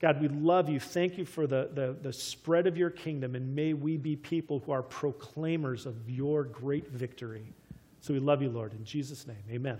[0.00, 0.78] God, we love you.
[0.78, 4.58] Thank you for the, the, the spread of your kingdom, and may we be people
[4.66, 7.54] who are proclaimers of your great victory.
[8.00, 8.74] So we love you, Lord.
[8.74, 9.78] In Jesus' name, amen.